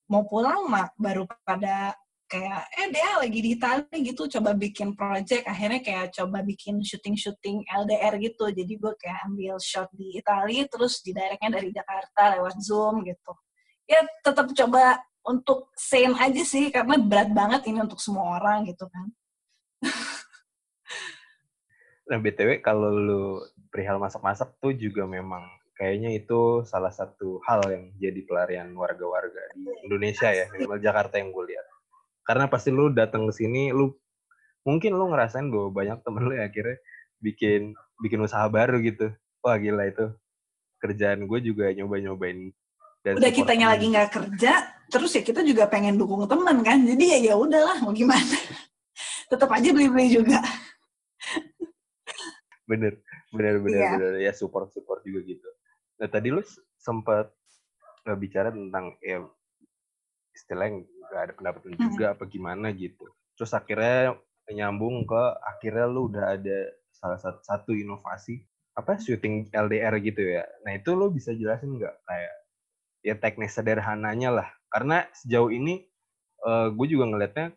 [0.10, 1.94] mau pulang mak baru pada
[2.34, 7.62] kayak eh dia lagi di Italia gitu coba bikin project akhirnya kayak coba bikin syuting-syuting
[7.70, 8.50] LDR gitu.
[8.50, 13.38] Jadi gue kayak ambil shot di Italia terus di directnya dari Jakarta lewat Zoom gitu.
[13.86, 18.90] Ya tetap coba untuk same aja sih karena berat banget ini untuk semua orang gitu
[18.90, 19.08] kan.
[22.04, 23.24] Nah btw kalau lu
[23.70, 25.46] perihal masak-masak tuh juga memang
[25.78, 31.32] kayaknya itu salah satu hal yang jadi pelarian warga-warga di Indonesia ya minimal Jakarta yang
[31.32, 31.66] gue lihat
[32.24, 33.92] karena pasti lu datang ke sini lu
[34.64, 36.78] mungkin lu ngerasain bahwa banyak temen lu yang akhirnya
[37.20, 39.12] bikin bikin usaha baru gitu.
[39.44, 40.12] Wah gila itu.
[40.80, 42.52] Kerjaan gue juga nyoba nyobain
[43.04, 46.80] dan udah kitanya lagi nggak kerja terus ya kita juga pengen dukung teman kan.
[46.88, 48.24] Jadi ya ya udahlah mau gimana.
[49.32, 50.40] Tetap aja beli beli juga.
[52.64, 53.00] Bener
[53.36, 53.94] bener bener yeah.
[54.00, 54.12] bener.
[54.24, 55.50] Ya support support juga gitu.
[56.00, 56.40] Nah tadi lu
[56.80, 57.32] sempat
[58.20, 59.24] bicara tentang ya
[60.36, 61.84] istilahnya nggak ada pendapatan hmm.
[61.94, 63.06] juga apa gimana gitu
[63.38, 64.18] terus akhirnya
[64.50, 66.58] nyambung ke akhirnya lu udah ada
[66.92, 68.42] salah satu, satu inovasi
[68.74, 72.34] apa syuting LDR gitu ya nah itu lu bisa jelasin nggak kayak
[73.06, 75.86] ya teknis sederhananya lah karena sejauh ini
[76.42, 77.54] uh, gue juga ngelihatnya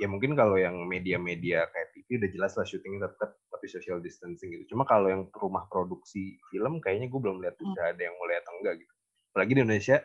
[0.00, 4.56] ya mungkin kalau yang media-media kayak TV udah jelas lah syutingnya tetap tapi social distancing
[4.56, 4.72] gitu.
[4.72, 7.68] Cuma kalau yang rumah produksi film kayaknya gue belum lihat hmm.
[7.68, 8.94] udah ada yang mulai atau enggak gitu.
[9.30, 9.96] Apalagi di Indonesia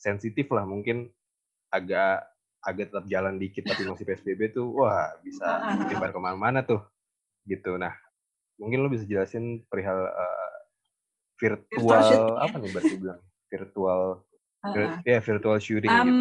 [0.00, 1.12] sensitif lah mungkin
[1.68, 2.24] agak
[2.64, 5.44] agak tetap jalan dikit tapi masih PSBB tuh wah bisa
[5.84, 6.80] menyebar ke mana-mana tuh
[7.44, 7.92] gitu nah
[8.56, 10.56] mungkin lo bisa jelasin perihal uh,
[11.36, 13.20] virtual, virtual apa nih berarti bilang
[13.52, 14.00] virtual
[14.64, 16.16] uh, ya virtual shooting um, gitu.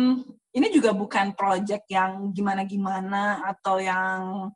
[0.60, 4.52] ini juga bukan project yang gimana-gimana atau yang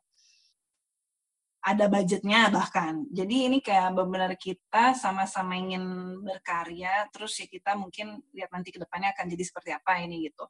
[1.68, 3.04] ada budgetnya bahkan.
[3.12, 8.80] Jadi ini kayak benar-benar kita sama-sama ingin berkarya, terus ya kita mungkin lihat nanti ke
[8.80, 10.48] depannya akan jadi seperti apa ini gitu.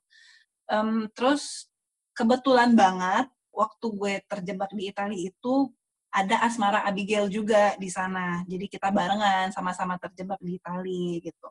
[0.68, 1.72] Um, terus
[2.12, 5.72] kebetulan banget waktu gue terjebak di Italia itu
[6.08, 8.44] ada Asmara Abigail juga di sana.
[8.48, 11.48] Jadi kita barengan sama-sama terjebak di Italia gitu.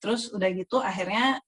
[0.00, 1.40] Terus udah gitu akhirnya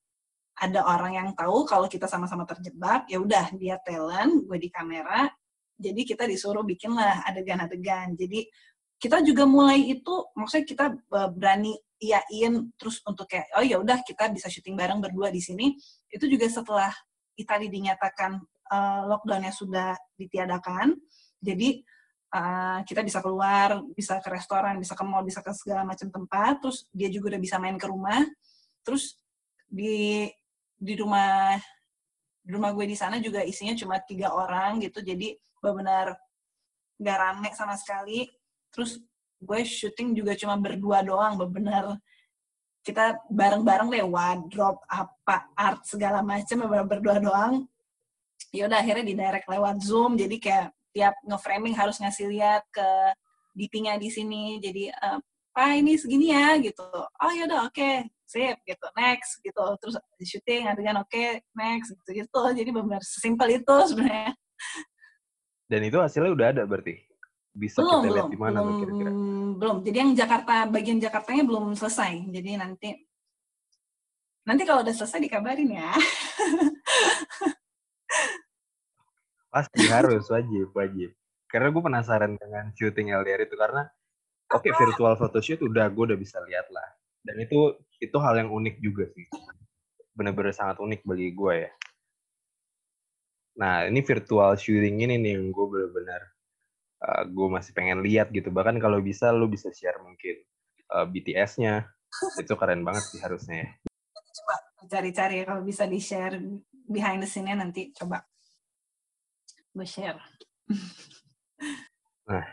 [0.58, 5.30] ada orang yang tahu kalau kita sama-sama terjebak, ya udah dia talent, gue di kamera.
[5.78, 8.18] Jadi kita disuruh bikinlah adegan-adegan.
[8.18, 8.50] Jadi
[8.98, 14.02] kita juga mulai itu maksudnya kita eh, berani iyain terus untuk kayak oh ya udah
[14.06, 15.74] kita bisa syuting bareng berdua di sini.
[16.10, 16.94] Itu juga setelah
[17.38, 18.32] Italia dinyatakan
[18.68, 20.94] uh, lockdownnya sudah ditiadakan
[21.38, 21.80] jadi
[22.34, 26.60] uh, kita bisa keluar bisa ke restoran bisa ke mall bisa ke segala macam tempat
[26.60, 28.20] terus dia juga udah bisa main ke rumah
[28.84, 29.16] terus
[29.68, 30.28] di
[30.78, 31.56] di rumah
[32.42, 36.16] di rumah gue di sana juga isinya cuma tiga orang gitu jadi benar-benar
[36.98, 38.26] nggak rame sama sekali
[38.72, 38.98] terus
[39.38, 41.98] gue syuting juga cuma berdua doang bener.
[42.82, 47.66] Kita bareng-bareng deh wardrobe apa art segala macam berdua doang.
[48.54, 52.88] Ya udah akhirnya di direct lewat zoom jadi kayak tiap nge-framing harus ngasih lihat ke
[53.54, 54.58] DP-nya di sini.
[54.58, 55.20] Jadi uh,
[55.52, 56.86] pak ini segini ya gitu.
[56.96, 58.08] Oh ya udah oke okay.
[58.24, 58.86] sip gitu.
[58.96, 59.64] Next gitu.
[59.78, 64.32] Terus syuting adegan oke okay, next gitu gitu jadi benar sesimpel itu sebenarnya.
[65.68, 67.07] Dan itu hasilnya udah ada berarti
[67.58, 69.10] bisa belum, kita lihat di mana belum, kira-kira?
[69.58, 72.30] Belum jadi yang Jakarta bagian Jakartanya belum selesai.
[72.30, 72.94] Jadi nanti
[74.46, 75.90] nanti kalau udah selesai dikabarin ya.
[79.52, 81.10] Pasti harus wajib wajib.
[81.50, 83.82] Karena gue penasaran dengan syuting LDR itu karena
[84.54, 86.86] oke okay, virtual photoshoot udah gue udah bisa lihat lah.
[87.26, 89.26] Dan itu itu hal yang unik juga sih.
[90.14, 91.72] Benar-benar sangat unik bagi gue ya.
[93.58, 96.37] Nah ini virtual shooting ini nih yang gue benar-benar
[97.02, 98.50] uh, gue masih pengen lihat gitu.
[98.50, 100.36] Bahkan kalau bisa lo bisa share mungkin
[100.94, 101.86] uh, BTS-nya
[102.42, 103.78] itu keren banget sih harusnya.
[103.84, 104.56] Ya coba
[104.88, 106.38] cari-cari kalau bisa di share
[106.88, 108.22] behind the scene-nya nanti coba.
[109.74, 110.18] Gue share.
[112.28, 112.44] Nah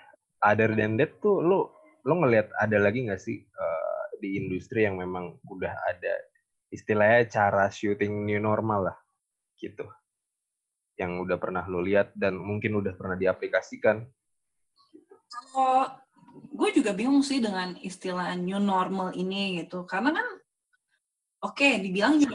[0.45, 5.01] other than that tuh lo lo ngelihat ada lagi nggak sih uh, di industri yang
[5.01, 6.13] memang udah ada
[6.69, 8.97] istilahnya cara syuting new normal lah
[9.57, 9.89] gitu?
[10.95, 14.05] Yang udah pernah lo lihat dan mungkin udah pernah diaplikasikan
[15.51, 15.91] kalau
[16.55, 19.83] gue juga bingung sih dengan istilah new normal ini gitu.
[19.83, 20.27] Karena kan
[21.45, 22.31] oke okay, dibilang new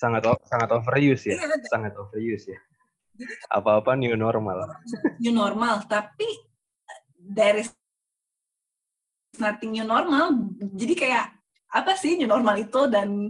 [0.00, 1.36] sangat sangat overuse ya.
[1.36, 2.60] Iya, sangat overuse ya.
[3.52, 4.64] Apa-apa new normal.
[5.20, 6.24] New normal tapi
[7.20, 7.68] dari
[9.36, 10.56] nothing new normal.
[10.56, 11.36] Jadi kayak
[11.76, 12.88] apa sih new normal itu?
[12.88, 13.28] Dan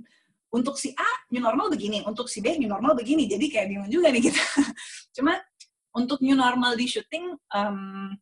[0.54, 3.26] untuk si A new normal begini, untuk si B new normal begini.
[3.26, 4.42] Jadi kayak bingung juga nih kita.
[5.18, 5.35] Cuma
[5.90, 8.14] untuk new normal di syuting, um,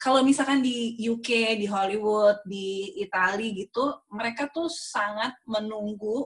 [0.00, 6.24] kalau misalkan di UK, di Hollywood, di Italia gitu, mereka tuh sangat menunggu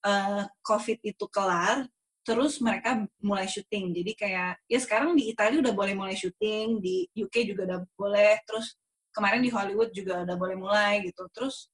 [0.00, 1.84] uh, COVID itu kelar,
[2.24, 3.92] terus mereka mulai syuting.
[3.92, 8.40] Jadi kayak ya sekarang di Italia udah boleh mulai syuting, di UK juga udah boleh,
[8.48, 8.80] terus
[9.12, 11.28] kemarin di Hollywood juga udah boleh mulai gitu.
[11.36, 11.68] Terus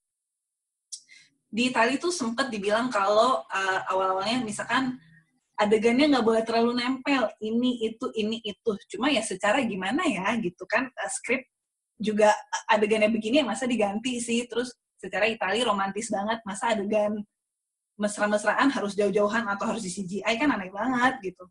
[1.53, 4.99] di Itali tuh sempet dibilang kalau uh, awal-awalnya misalkan
[5.57, 7.29] adegannya nggak boleh terlalu nempel.
[7.41, 8.71] Ini itu ini itu.
[8.95, 10.89] Cuma ya secara gimana ya gitu kan.
[10.89, 11.45] Uh, skrip
[12.01, 12.33] juga
[12.67, 14.45] adegannya begini ya masa diganti sih.
[14.49, 17.21] Terus secara Itali romantis banget masa adegan
[17.93, 21.45] mesra-mesraan harus jauh-jauhan atau harus di CGI kan aneh banget gitu.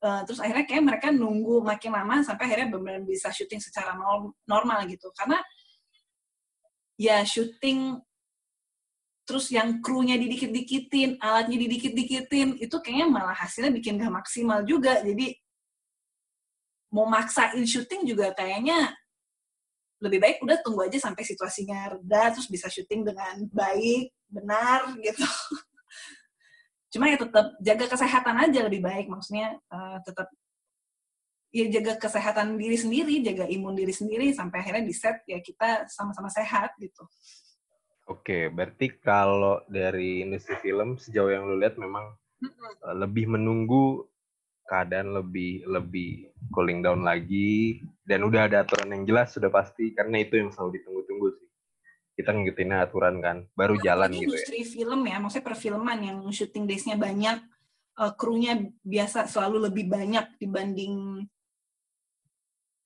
[0.00, 3.92] Uh, terus akhirnya kayak mereka nunggu makin lama sampai akhirnya benar-benar bisa syuting secara
[4.48, 5.12] normal gitu.
[5.12, 5.40] Karena
[7.00, 8.00] ya syuting
[9.30, 14.98] terus yang krunya didikit-dikitin alatnya didikit-dikitin itu kayaknya malah hasilnya bikin gak maksimal juga.
[15.06, 15.38] Jadi
[16.90, 18.90] mau maksain syuting juga kayaknya
[20.02, 25.22] lebih baik udah tunggu aja sampai situasinya reda terus bisa syuting dengan baik benar gitu.
[26.90, 29.06] Cuma ya tetap jaga kesehatan aja lebih baik.
[29.06, 30.26] Maksudnya uh, tetap
[31.54, 35.86] ya jaga kesehatan diri sendiri jaga imun diri sendiri sampai akhirnya di set ya kita
[35.86, 37.06] sama-sama sehat gitu
[38.10, 42.10] oke berarti kalau dari industri film sejauh yang lu lihat memang
[42.42, 42.98] mm-hmm.
[42.98, 44.10] lebih menunggu
[44.66, 50.22] keadaan lebih lebih cooling down lagi dan udah ada aturan yang jelas sudah pasti karena
[50.22, 51.48] itu yang selalu ditunggu-tunggu sih
[52.14, 54.26] kita ngikutin aturan kan baru nah, jalan gitu ya.
[54.30, 57.38] industri film ya maksudnya perfilman yang syuting daysnya banyak
[57.98, 61.26] uh, krunya biasa selalu lebih banyak dibanding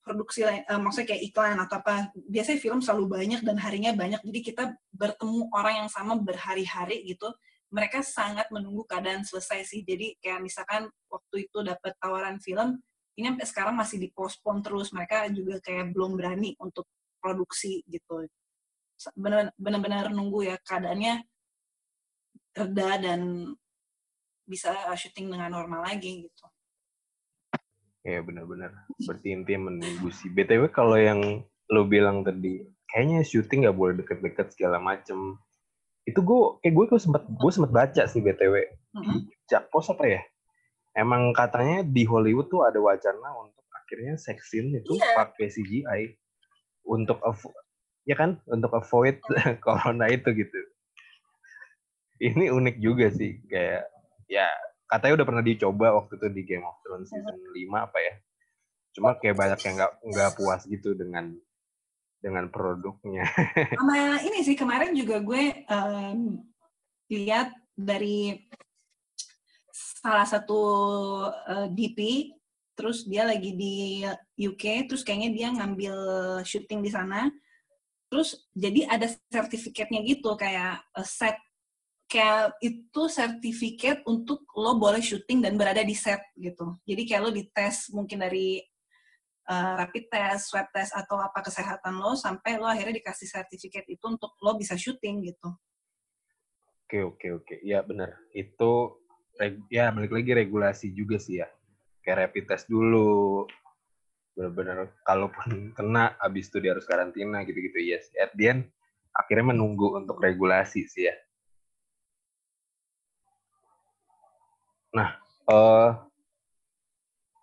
[0.05, 4.21] produksi lain uh, maksudnya kayak iklan atau apa biasanya film selalu banyak dan harinya banyak.
[4.21, 4.63] Jadi kita
[4.93, 7.33] bertemu orang yang sama berhari-hari gitu
[7.73, 9.81] mereka sangat menunggu keadaan selesai sih.
[9.83, 12.79] Jadi kayak misalkan waktu itu dapat tawaran film
[13.19, 14.95] ini sampai sekarang masih dipospon terus.
[14.95, 16.87] Mereka juga kayak belum berani untuk
[17.19, 18.23] produksi gitu.
[19.59, 21.27] Benar-benar nunggu ya keadaannya
[22.55, 23.51] reda dan
[24.47, 26.45] bisa syuting dengan normal lagi gitu.
[28.05, 28.71] Ya benar-benar.
[29.01, 30.29] Berarti intinya menunggu sih.
[30.29, 31.41] BTW kalau yang
[31.73, 32.61] lo bilang tadi,
[32.93, 35.41] kayaknya syuting nggak boleh deket-deket segala macem.
[36.05, 38.55] Itu gue, kayak gue gue sempat gue sempat baca sih BTW.
[38.93, 39.19] Mm-hmm.
[39.49, 40.21] Jakpos apa ya?
[40.93, 45.13] Emang katanya di Hollywood tuh ada wacana untuk akhirnya sex scene itu yeah.
[45.17, 46.01] pakai CGI
[46.85, 47.19] untuk
[48.05, 49.17] ya kan untuk avoid
[49.65, 50.59] corona itu gitu
[52.21, 53.85] ini unik juga sih kayak
[54.29, 54.47] ya
[54.85, 58.13] katanya udah pernah dicoba waktu itu di Game of Thrones season 5 apa ya.
[58.95, 61.35] Cuma kayak banyak yang nggak nggak puas gitu dengan
[62.23, 63.25] dengan produknya.
[63.77, 66.41] Sama ini sih kemarin juga gue um,
[67.11, 68.33] lihat dari
[69.69, 70.61] salah satu
[71.27, 71.99] uh, eh, DP
[72.75, 74.03] terus dia lagi di
[74.35, 75.95] UK terus kayaknya dia ngambil
[76.41, 77.29] syuting di sana.
[78.09, 81.37] Terus jadi ada sertifikatnya gitu kayak uh, set
[82.05, 87.31] kayak itu sertifikat untuk lo boleh syuting dan berada di set gitu jadi kayak lo
[87.33, 88.61] dites mungkin dari
[89.49, 94.05] uh, rapid test, swab test atau apa kesehatan lo sampai lo akhirnya dikasih sertifikat itu
[94.05, 95.49] untuk lo bisa syuting gitu.
[96.85, 98.13] Oke oke oke, ya benar.
[98.29, 99.01] Itu
[99.69, 101.49] ya balik lagi regulasi juga sih ya.
[102.05, 103.49] Kayak rapid test dulu,
[104.37, 108.35] benar-benar kalaupun kena habis itu dia harus karantina gitu-gitu yes at
[109.15, 111.15] akhirnya menunggu untuk regulasi sih ya
[114.95, 115.19] nah
[115.51, 115.99] uh,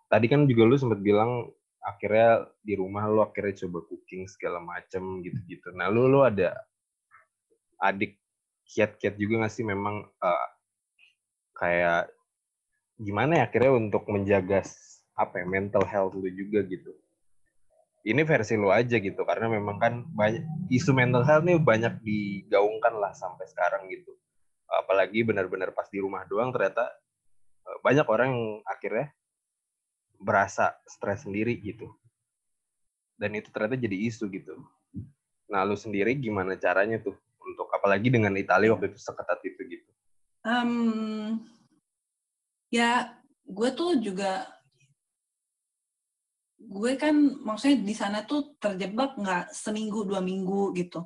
[0.09, 1.49] tadi kan juga lu sempat bilang
[1.83, 5.75] akhirnya di rumah lu akhirnya coba cooking segala macem gitu-gitu.
[5.75, 6.55] Nah lu lu ada
[7.83, 8.15] adik
[8.63, 10.47] kiat-kiat juga gak sih memang uh,
[11.59, 12.07] kayak
[12.95, 14.63] gimana ya akhirnya untuk menjaga
[15.19, 16.95] apa ya mental health lu juga gitu?
[18.03, 22.95] Ini versi lu aja gitu karena memang kan banyak isu mental health nih banyak digaungkan
[22.95, 24.15] lah sampai sekarang gitu.
[24.71, 26.87] Apalagi benar-benar pas di rumah doang ternyata
[27.83, 29.07] banyak orang yang akhirnya
[30.19, 31.91] berasa stres sendiri gitu.
[33.19, 34.55] Dan itu ternyata jadi isu gitu.
[35.51, 39.89] Nah lu sendiri gimana caranya tuh untuk apalagi dengan Italia waktu itu seketat itu gitu?
[40.43, 41.43] Um,
[42.71, 44.47] ya gue tuh juga
[46.63, 51.03] gue kan maksudnya di sana tuh terjebak nggak seminggu dua minggu gitu.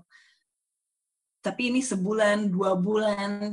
[1.41, 3.51] Tapi ini sebulan dua bulan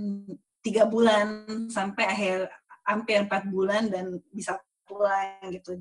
[0.65, 2.39] tiga bulan sampai akhir
[2.85, 5.77] hampir empat bulan dan bisa pulang gitu.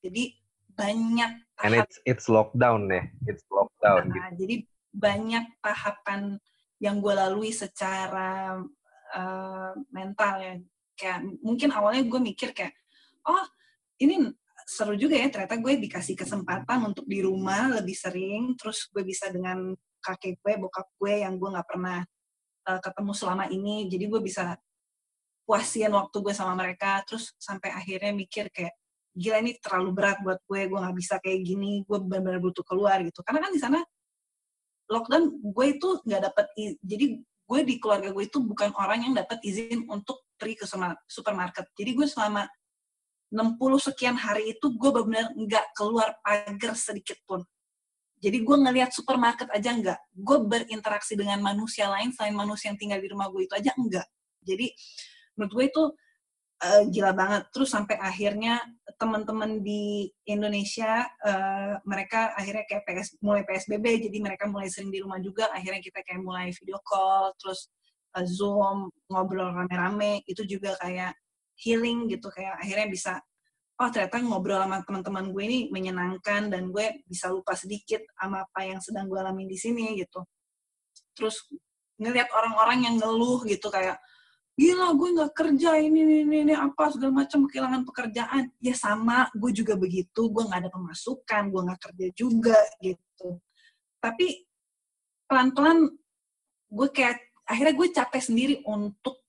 [0.00, 0.40] Jadi
[0.76, 4.46] banyak tahap, and it's it's lockdown deh it's lockdown nah, gitu.
[4.46, 4.54] jadi
[4.96, 6.40] banyak tahapan
[6.80, 8.56] yang gue lalui secara
[9.12, 10.54] uh, mental ya.
[10.96, 12.72] Kayak mungkin awalnya gue mikir kayak
[13.28, 13.44] oh
[14.00, 14.32] ini
[14.64, 19.28] seru juga ya ternyata gue dikasih kesempatan untuk di rumah lebih sering terus gue bisa
[19.28, 22.00] dengan kakek gue bokap gue yang gue nggak pernah
[22.70, 24.56] uh, ketemu selama ini jadi gue bisa
[25.50, 28.70] puasin waktu gue sama mereka terus sampai akhirnya mikir kayak
[29.10, 33.02] gila ini terlalu berat buat gue gue nggak bisa kayak gini gue benar-benar butuh keluar
[33.02, 33.82] gitu karena kan di sana
[34.86, 36.46] lockdown gue itu nggak dapat
[36.86, 40.66] jadi gue di keluarga gue itu bukan orang yang dapat izin untuk pergi ke
[41.10, 42.46] supermarket jadi gue selama
[43.30, 47.46] 60 sekian hari itu gue benar-benar nggak keluar pagar sedikit pun.
[48.20, 49.98] Jadi gue ngelihat supermarket aja nggak.
[50.12, 54.04] Gue berinteraksi dengan manusia lain selain manusia yang tinggal di rumah gue itu aja enggak.
[54.42, 54.74] Jadi
[55.36, 55.82] menurut gue itu
[56.64, 57.42] uh, gila banget.
[57.54, 58.60] Terus sampai akhirnya
[59.00, 65.00] teman-teman di Indonesia uh, mereka akhirnya kayak PS, mulai PSBB, jadi mereka mulai sering di
[65.00, 65.48] rumah juga.
[65.50, 67.70] Akhirnya kita kayak mulai video call, terus
[68.16, 70.22] uh, Zoom, ngobrol rame-rame.
[70.28, 71.16] Itu juga kayak
[71.60, 73.12] healing gitu kayak akhirnya bisa
[73.80, 78.60] oh ternyata ngobrol sama teman-teman gue ini menyenangkan dan gue bisa lupa sedikit sama apa
[78.64, 80.24] yang sedang gue alami di sini gitu
[81.16, 81.48] terus
[82.00, 84.00] ngelihat orang-orang yang ngeluh gitu kayak
[84.60, 88.52] gila gue nggak kerja ini ini ini, ini apa segala macam kehilangan pekerjaan.
[88.60, 93.40] Ya sama gue juga begitu gue nggak ada pemasukan gue nggak kerja juga gitu.
[93.96, 94.44] Tapi
[95.24, 95.88] pelan-pelan
[96.68, 97.16] gue kayak
[97.48, 99.24] akhirnya gue capek sendiri untuk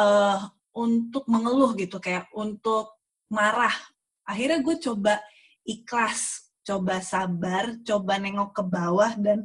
[0.00, 0.40] uh,
[0.72, 2.96] untuk mengeluh gitu kayak untuk
[3.28, 3.76] marah.
[4.24, 5.20] Akhirnya gue coba
[5.68, 9.44] ikhlas coba sabar coba nengok ke bawah dan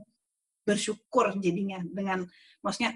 [0.64, 2.24] bersyukur jadinya dengan
[2.64, 2.96] maksudnya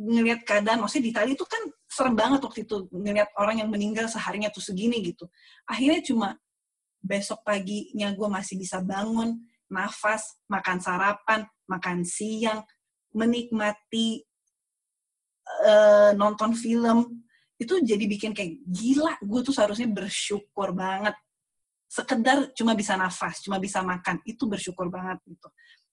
[0.00, 4.08] ngelihat keadaan maksudnya di Itali itu kan serem banget waktu itu ngelihat orang yang meninggal
[4.08, 5.28] seharinya tuh segini gitu.
[5.68, 6.28] Akhirnya cuma
[7.04, 9.36] besok paginya gue masih bisa bangun
[9.68, 12.64] nafas makan sarapan makan siang
[13.12, 14.24] menikmati
[15.68, 17.20] uh, nonton film.
[17.60, 21.12] Itu jadi bikin kayak gila gue tuh seharusnya bersyukur banget.
[21.92, 25.48] Sekedar cuma bisa nafas cuma bisa makan itu bersyukur banget gitu.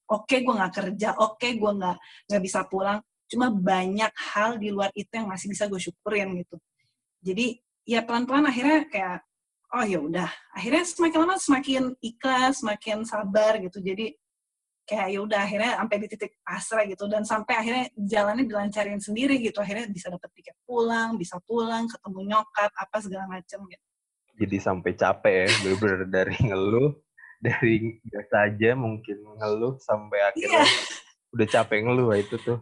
[0.08, 1.98] Oke gue nggak kerja oke gue nggak
[2.32, 6.56] nggak bisa pulang cuma banyak hal di luar itu yang masih bisa gue syukurin gitu.
[7.24, 9.18] Jadi ya pelan-pelan akhirnya kayak
[9.76, 10.30] oh ya udah.
[10.56, 13.84] Akhirnya semakin lama semakin ikhlas semakin sabar gitu.
[13.84, 14.16] Jadi
[14.88, 17.04] kayak ya udah akhirnya sampai di titik pasrah gitu.
[17.12, 19.60] Dan sampai akhirnya jalannya dilancarin sendiri gitu.
[19.60, 23.86] Akhirnya bisa dapet tiket pulang bisa pulang ketemu nyokap apa segala macam gitu.
[24.38, 26.92] Jadi sampai capek ya bener-bener dari ngeluh
[27.38, 31.06] dari biasa aja mungkin ngeluh sampai akhirnya yeah.
[31.38, 32.58] Udah capek ngeluh itu tuh.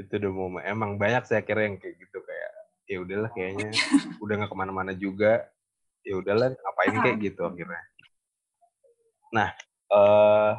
[0.00, 2.52] Itu udah mau emang banyak sih akhirnya yang kayak gitu kayak
[2.86, 3.68] ya udahlah kayaknya
[4.24, 5.44] udah nggak ke mana-mana juga
[6.00, 7.84] ya udahlah ngapain kayak gitu akhirnya.
[9.36, 9.48] Nah
[9.92, 10.56] uh,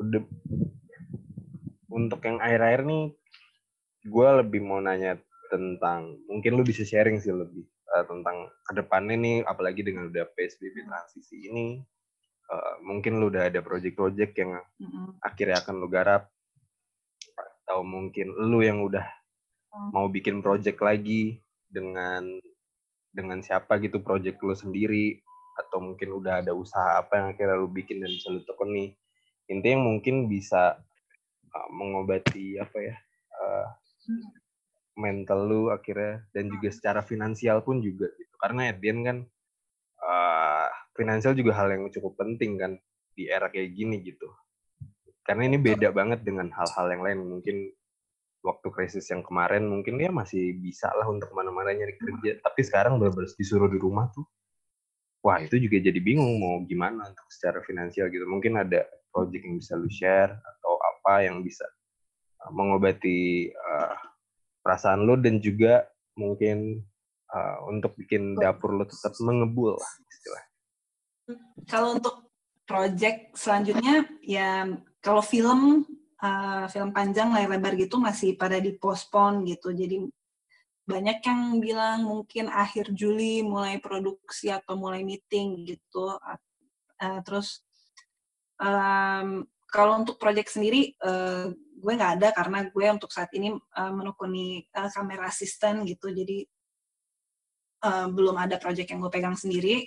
[0.00, 0.22] udah
[1.92, 3.04] untuk yang akhir-akhir nih
[4.08, 5.20] gue lebih mau nanya
[5.52, 10.24] tentang mungkin lu bisa sharing sih lebih uh, tentang ke depannya nih apalagi dengan udah
[10.32, 11.84] PSBB transisi ini
[12.52, 15.24] uh, mungkin lu udah ada project-project yang mm-hmm.
[15.24, 16.28] akhirnya akan lu garap.
[17.32, 19.06] Atau mungkin lu yang udah
[19.72, 19.90] mm.
[19.96, 22.36] mau bikin project lagi dengan
[23.12, 25.16] dengan siapa gitu project lu sendiri.
[25.56, 28.92] Atau mungkin udah ada usaha apa yang akhirnya lu bikin dan bisa lu tekuni.
[29.48, 30.76] Intinya mungkin bisa
[31.52, 32.96] uh, mengobati apa ya
[33.36, 33.66] uh,
[34.96, 38.34] mental lu akhirnya dan juga secara finansial pun juga gitu.
[38.40, 39.18] Karena Edian kan
[40.00, 42.72] uh, finansial juga hal yang cukup penting kan
[43.12, 44.28] di era kayak gini gitu.
[45.22, 47.18] Karena ini beda banget dengan hal-hal yang lain.
[47.38, 47.56] Mungkin
[48.42, 52.42] waktu krisis yang kemarin mungkin dia masih bisa lah untuk ke mana-mana nyari kerja.
[52.42, 54.26] Tapi sekarang benar-benar disuruh di rumah tuh.
[55.22, 58.26] Wah itu juga jadi bingung mau gimana untuk secara finansial gitu.
[58.26, 58.82] Mungkin ada
[59.14, 61.62] project yang bisa lu share atau apa yang bisa
[62.42, 63.94] uh, mengobati uh,
[64.66, 65.86] perasaan lu dan juga
[66.18, 66.82] mungkin
[67.30, 69.78] uh, untuk bikin dapur lu tetap mengebul
[71.68, 72.32] kalau untuk
[72.64, 74.64] project selanjutnya ya
[75.02, 75.86] kalau film
[76.22, 80.06] uh, film panjang layar lebar gitu masih pada dipospon gitu jadi
[80.82, 86.18] banyak yang bilang mungkin akhir Juli mulai produksi atau mulai meeting gitu.
[86.98, 87.62] Uh, terus
[88.58, 93.92] um, kalau untuk project sendiri uh, gue nggak ada karena gue untuk saat ini uh,
[93.94, 96.10] menekuni uh, kamera asisten gitu.
[96.10, 96.42] Jadi
[97.86, 99.86] uh, belum ada project yang gue pegang sendiri.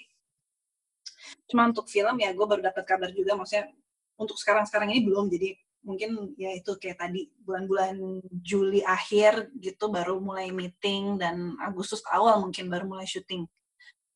[1.49, 3.71] Cuma untuk film ya gue baru dapat kabar juga maksudnya
[4.19, 5.29] untuk sekarang-sekarang ini belum.
[5.31, 5.49] Jadi
[5.85, 12.41] mungkin ya itu kayak tadi bulan-bulan Juli akhir gitu baru mulai meeting dan Agustus awal
[12.41, 13.45] mungkin baru mulai syuting.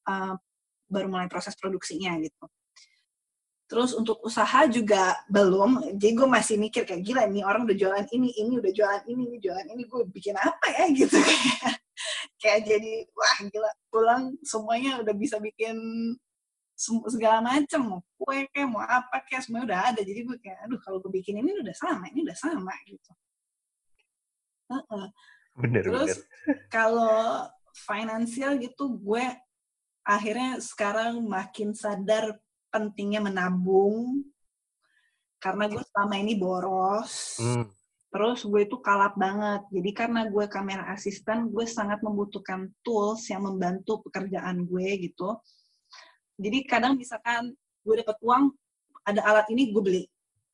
[0.09, 0.33] Uh,
[0.89, 2.45] baru mulai proses produksinya gitu.
[3.69, 5.93] Terus untuk usaha juga belum.
[5.93, 9.21] Jadi gue masih mikir kayak gila nih orang udah jualan ini ini udah jualan ini
[9.29, 10.85] ini jualan ini gue bikin apa ya?
[10.97, 11.77] Gitu kayak
[12.41, 15.77] kayak jadi wah gila pulang semuanya udah bisa bikin
[16.79, 20.79] segala macam mau kue kayak mau apa kayak semuanya udah ada jadi gue kayak aduh
[20.79, 23.11] kalau gue bikin ini udah sama ini udah sama gitu
[24.71, 25.07] uh -uh.
[25.59, 26.23] bener terus
[26.75, 27.43] kalau
[27.75, 29.27] finansial gitu gue
[30.07, 32.39] akhirnya sekarang makin sadar
[32.71, 34.23] pentingnya menabung
[35.43, 37.75] karena gue selama ini boros hmm.
[38.09, 39.69] Terus gue itu kalap banget.
[39.69, 45.37] Jadi karena gue kamera asisten, gue sangat membutuhkan tools yang membantu pekerjaan gue gitu.
[46.39, 47.51] Jadi kadang misalkan
[47.83, 48.55] gue dapat uang,
[49.03, 50.03] ada alat ini gue beli,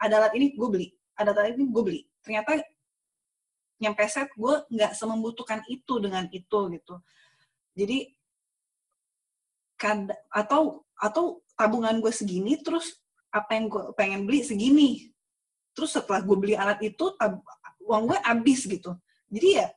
[0.01, 2.01] ada alat ini gue beli, ada alat ini gue beli.
[2.25, 2.57] Ternyata
[3.77, 6.95] nyampe set gue nggak semembutuhkan itu dengan itu gitu.
[7.77, 8.09] Jadi
[9.77, 12.97] kad atau atau tabungan gue segini, terus
[13.29, 15.13] apa yang gue pengen beli segini.
[15.77, 17.13] Terus setelah gue beli alat itu,
[17.85, 18.97] uang gue habis gitu.
[19.29, 19.67] Jadi ya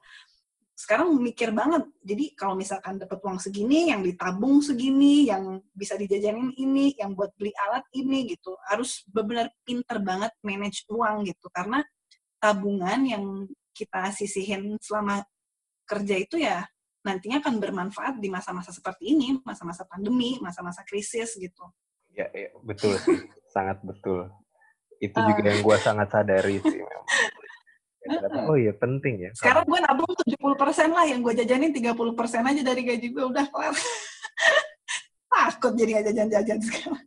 [0.78, 1.90] sekarang mikir banget.
[2.06, 7.34] Jadi kalau misalkan dapat uang segini, yang ditabung segini, yang bisa dijajanin ini, yang buat
[7.34, 11.50] beli alat ini gitu, harus benar-benar pinter banget manage uang gitu.
[11.50, 11.82] Karena
[12.38, 13.24] tabungan yang
[13.74, 15.26] kita sisihin selama
[15.82, 16.62] kerja itu ya
[17.02, 21.64] nantinya akan bermanfaat di masa-masa seperti ini, masa-masa pandemi, masa-masa krisis gitu.
[22.14, 23.18] Ya, ya betul sih,
[23.54, 24.30] sangat betul.
[25.02, 27.06] Itu juga uh, yang gue sangat sadari sih memang.
[28.48, 29.30] Oh iya penting ya.
[29.36, 33.74] Sekarang gue nabung 70% lah, yang gue jajanin 30% aja dari gaji gue udah kelar.
[35.32, 37.04] Takut jadi gak jajan-jajan sekarang.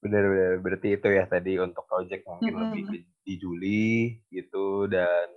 [0.00, 2.72] Bener-bener, berarti itu ya tadi untuk project mungkin mm -hmm.
[2.72, 2.82] lebih
[3.24, 5.30] di, Juli gitu dan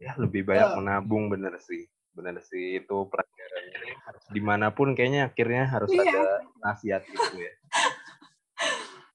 [0.00, 0.76] ya lebih banyak oh.
[0.80, 1.84] menabung bener sih.
[2.14, 6.06] Bener sih itu pelajarannya harus di mana pun kayaknya akhirnya harus yeah.
[6.06, 6.22] ada
[6.62, 7.52] nasihat gitu ya.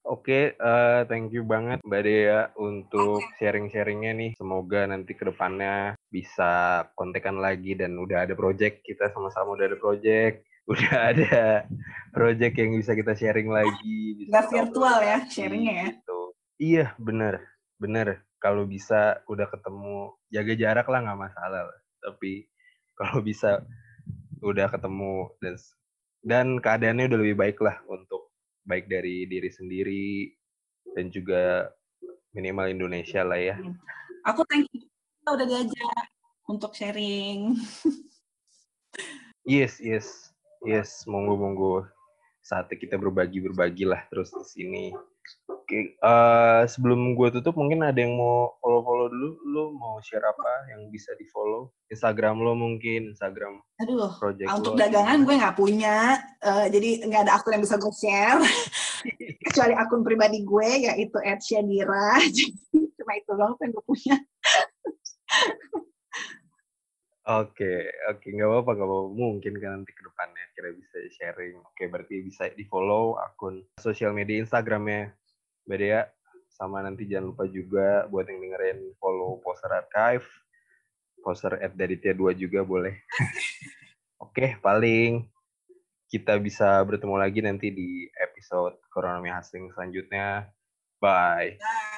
[0.10, 4.32] Oke, okay, uh, eh, thank you banget Mbak Dea untuk sharing-sharingnya nih.
[4.42, 9.78] Semoga nanti ke depannya bisa kontekan lagi dan udah ada project, kita sama-sama udah ada
[9.78, 11.70] project, udah ada
[12.10, 14.26] project yang bisa kita sharing lagi.
[14.26, 15.88] Bisa virtual ya sharingnya ya?
[15.94, 16.22] Gitu.
[16.58, 17.46] Iya, bener.
[17.78, 18.26] Bener.
[18.42, 21.70] Kalau bisa udah ketemu, jaga jarak lah nggak masalah.
[21.70, 21.80] Lah.
[22.02, 22.50] Tapi
[22.98, 23.62] kalau bisa
[24.42, 25.56] udah ketemu dan
[26.26, 28.29] dan keadaannya udah lebih baik lah untuk
[28.70, 30.30] baik dari diri sendiri
[30.94, 31.74] dan juga
[32.38, 33.58] minimal Indonesia lah ya.
[34.30, 34.86] Aku thank you
[35.26, 36.06] udah diajak
[36.50, 37.58] untuk sharing.
[39.46, 40.34] yes, yes,
[40.66, 41.76] yes, monggo monggo.
[42.42, 44.86] Saatnya kita berbagi berbagi lah terus di sini.
[45.50, 49.30] Oke, uh, sebelum gue tutup mungkin ada yang mau follow-follow dulu.
[49.46, 51.70] Lu mau share apa yang bisa di-follow?
[51.90, 54.82] Instagram lo mungkin, Instagram Aduh, project untuk lo.
[54.82, 56.22] dagangan gue nggak punya.
[56.42, 58.42] Uh, jadi nggak ada akun yang bisa gue share.
[59.50, 62.18] Kecuali akun pribadi gue, yaitu @syadira.
[62.36, 62.54] Jadi
[63.00, 64.16] cuma itu doang yang gue punya.
[67.30, 69.10] Oke, oke, nggak apa-apa, nggak apa-apa.
[69.14, 71.62] Mungkin kan nanti ke depannya kira bisa sharing.
[71.62, 75.14] Oke, berarti bisa di-follow akun sosial media Instagramnya
[75.70, 76.10] Mbak Dea.
[76.50, 80.26] Sama nanti jangan lupa juga buat yang dengerin follow Poster Archive.
[81.22, 82.98] Poster at Daditia 2 juga boleh.
[84.26, 85.30] oke, paling
[86.10, 90.50] kita bisa bertemu lagi nanti di episode Koronomi Hustling selanjutnya.
[90.98, 91.62] Bye.
[91.62, 91.89] Bye.